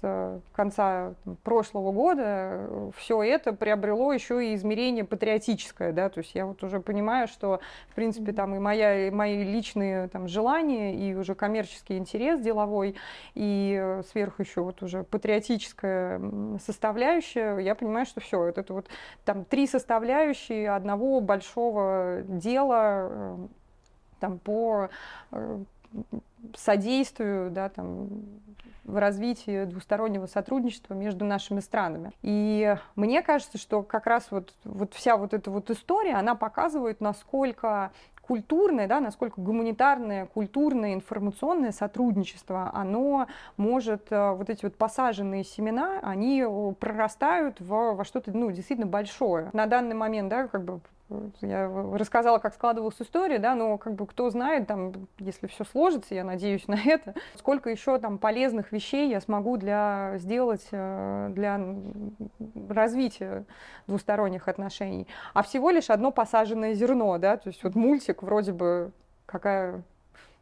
с 0.00 0.40
конца 0.54 1.14
прошлого 1.42 1.92
года 1.92 2.22
э, 2.24 2.90
все 2.96 3.22
это 3.22 3.52
приобрело 3.52 4.12
еще 4.12 4.44
и 4.44 4.54
измерение 4.54 5.04
патриотическое, 5.04 5.92
да, 5.92 6.08
то 6.08 6.18
есть 6.18 6.34
я 6.34 6.46
вот 6.46 6.62
уже 6.62 6.80
понимаю, 6.80 7.28
что, 7.28 7.60
в 7.90 7.94
принципе, 7.94 8.32
там 8.32 8.54
и, 8.54 8.58
моя, 8.58 9.08
и 9.08 9.10
мои 9.10 9.42
личные 9.42 10.08
там 10.08 10.28
желания, 10.28 10.94
и 10.94 11.14
уже 11.14 11.34
коммерческий 11.34 11.96
интерес 11.96 12.40
деловой, 12.40 12.96
и 13.34 13.78
э, 13.80 14.02
сверху 14.10 14.42
еще 14.42 14.62
вот 14.62 14.82
уже 14.82 15.04
патриотическая 15.04 16.20
составляющая, 16.64 17.58
я 17.58 17.74
понимаю, 17.74 18.06
что 18.06 18.20
все, 18.20 18.38
вот 18.38 18.58
это 18.58 18.72
вот 18.72 18.86
там 19.24 19.44
три 19.44 19.66
составляющие 19.66 20.70
одного 20.70 21.20
большого 21.20 22.22
дела 22.26 23.08
э, 23.10 23.36
там 24.20 24.38
по 24.38 24.88
содействию, 26.56 27.50
да, 27.50 27.68
там, 27.68 28.08
в 28.84 28.98
развитии 28.98 29.64
двустороннего 29.64 30.26
сотрудничества 30.26 30.94
между 30.94 31.24
нашими 31.24 31.60
странами. 31.60 32.12
И 32.22 32.76
мне 32.94 33.22
кажется, 33.22 33.58
что 33.58 33.82
как 33.82 34.06
раз 34.06 34.28
вот, 34.30 34.54
вот 34.64 34.94
вся 34.94 35.16
вот 35.16 35.34
эта 35.34 35.50
вот 35.50 35.70
история, 35.70 36.14
она 36.14 36.34
показывает, 36.34 37.00
насколько 37.00 37.90
культурное, 38.26 38.88
да, 38.88 39.00
насколько 39.00 39.40
гуманитарное, 39.40 40.26
культурное, 40.26 40.94
информационное 40.94 41.72
сотрудничество, 41.72 42.70
оно 42.74 43.26
может, 43.56 44.10
э, 44.10 44.32
вот 44.32 44.50
эти 44.50 44.64
вот 44.64 44.74
посаженные 44.76 45.44
семена, 45.44 46.00
они 46.02 46.44
прорастают 46.78 47.60
в, 47.60 47.94
во 47.94 48.04
что-то, 48.04 48.36
ну, 48.36 48.50
действительно 48.50 48.88
большое. 48.88 49.50
На 49.52 49.66
данный 49.66 49.94
момент, 49.94 50.28
да, 50.28 50.48
как 50.48 50.64
бы 50.64 50.80
я 51.40 51.70
рассказала, 51.92 52.38
как 52.38 52.54
складывалась 52.54 53.00
история, 53.00 53.38
да, 53.38 53.54
но 53.54 53.78
как 53.78 53.94
бы 53.94 54.06
кто 54.06 54.28
знает, 54.30 54.66
там, 54.66 54.92
если 55.18 55.46
все 55.46 55.64
сложится, 55.64 56.14
я 56.14 56.24
надеюсь 56.24 56.66
на 56.66 56.74
это, 56.74 57.14
сколько 57.36 57.70
еще 57.70 57.98
там 57.98 58.18
полезных 58.18 58.72
вещей 58.72 59.08
я 59.08 59.20
смогу 59.20 59.56
для, 59.56 60.14
сделать 60.16 60.66
э, 60.72 61.28
для 61.30 61.60
развития 62.68 63.44
двусторонних 63.86 64.48
отношений. 64.48 65.06
А 65.32 65.42
всего 65.42 65.70
лишь 65.70 65.90
одно 65.90 66.10
посаженное 66.10 66.74
зерно, 66.74 67.18
да, 67.18 67.36
то 67.36 67.48
есть 67.48 67.62
вот 67.62 67.74
мультик 67.74 68.22
вроде 68.22 68.52
бы 68.52 68.90
какая 69.26 69.82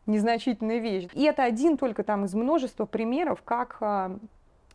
незначительная 0.06 0.78
вещь. 0.78 1.08
И 1.12 1.24
это 1.24 1.44
один 1.44 1.76
только 1.76 2.04
там 2.04 2.24
из 2.24 2.34
множества 2.34 2.84
примеров, 2.86 3.42
как 3.42 3.78
а, 3.80 4.16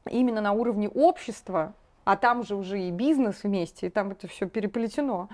именно 0.09 0.41
на 0.41 0.53
уровне 0.53 0.89
общества, 0.89 1.73
а 2.09 2.15
там 2.15 2.41
же 2.41 2.55
уже 2.55 2.81
и 2.81 2.89
бизнес 2.89 3.43
вместе, 3.43 3.85
и 3.85 3.89
там 3.91 4.09
это 4.09 4.27
все 4.27 4.49
переплетено. 4.49 5.29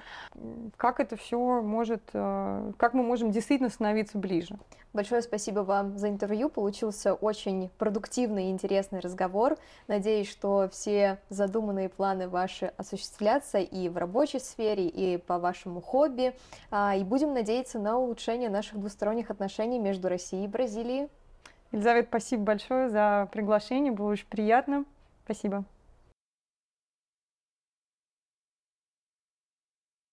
Как 0.75 0.99
это 0.99 1.15
все 1.15 1.61
может, 1.61 2.01
э, 2.11 2.73
как 2.75 2.93
мы 2.93 3.01
можем 3.01 3.31
действительно 3.31 3.69
становиться 3.69 4.17
ближе? 4.17 4.57
Большое 4.91 5.21
спасибо 5.21 5.61
вам 5.61 5.97
за 5.97 6.09
интервью. 6.09 6.49
Получился 6.49 7.13
очень 7.13 7.69
продуктивный 7.77 8.47
и 8.47 8.49
интересный 8.49 8.99
разговор. 8.99 9.57
Надеюсь, 9.87 10.29
что 10.29 10.67
все 10.69 11.17
задуманные 11.29 11.87
планы 11.87 12.27
ваши 12.27 12.73
осуществлятся 12.75 13.59
и 13.59 13.87
в 13.87 13.95
рабочей 13.95 14.39
сфере, 14.39 14.89
и 14.89 15.15
по 15.15 15.39
вашему 15.39 15.79
хобби. 15.79 16.35
А, 16.71 16.93
и 16.97 17.05
будем 17.05 17.33
надеяться 17.33 17.79
на 17.79 17.97
улучшение 17.97 18.49
наших 18.49 18.81
двусторонних 18.81 19.31
отношений 19.31 19.79
между 19.79 20.09
Россией 20.09 20.43
и 20.43 20.47
Бразилией. 20.49 21.07
Елизавета, 21.71 22.09
спасибо 22.09 22.43
большое 22.43 22.89
за 22.89 23.29
приглашение, 23.31 23.93
было 23.93 24.11
очень 24.11 24.27
приятно. 24.27 24.83
Спасибо. 25.23 25.63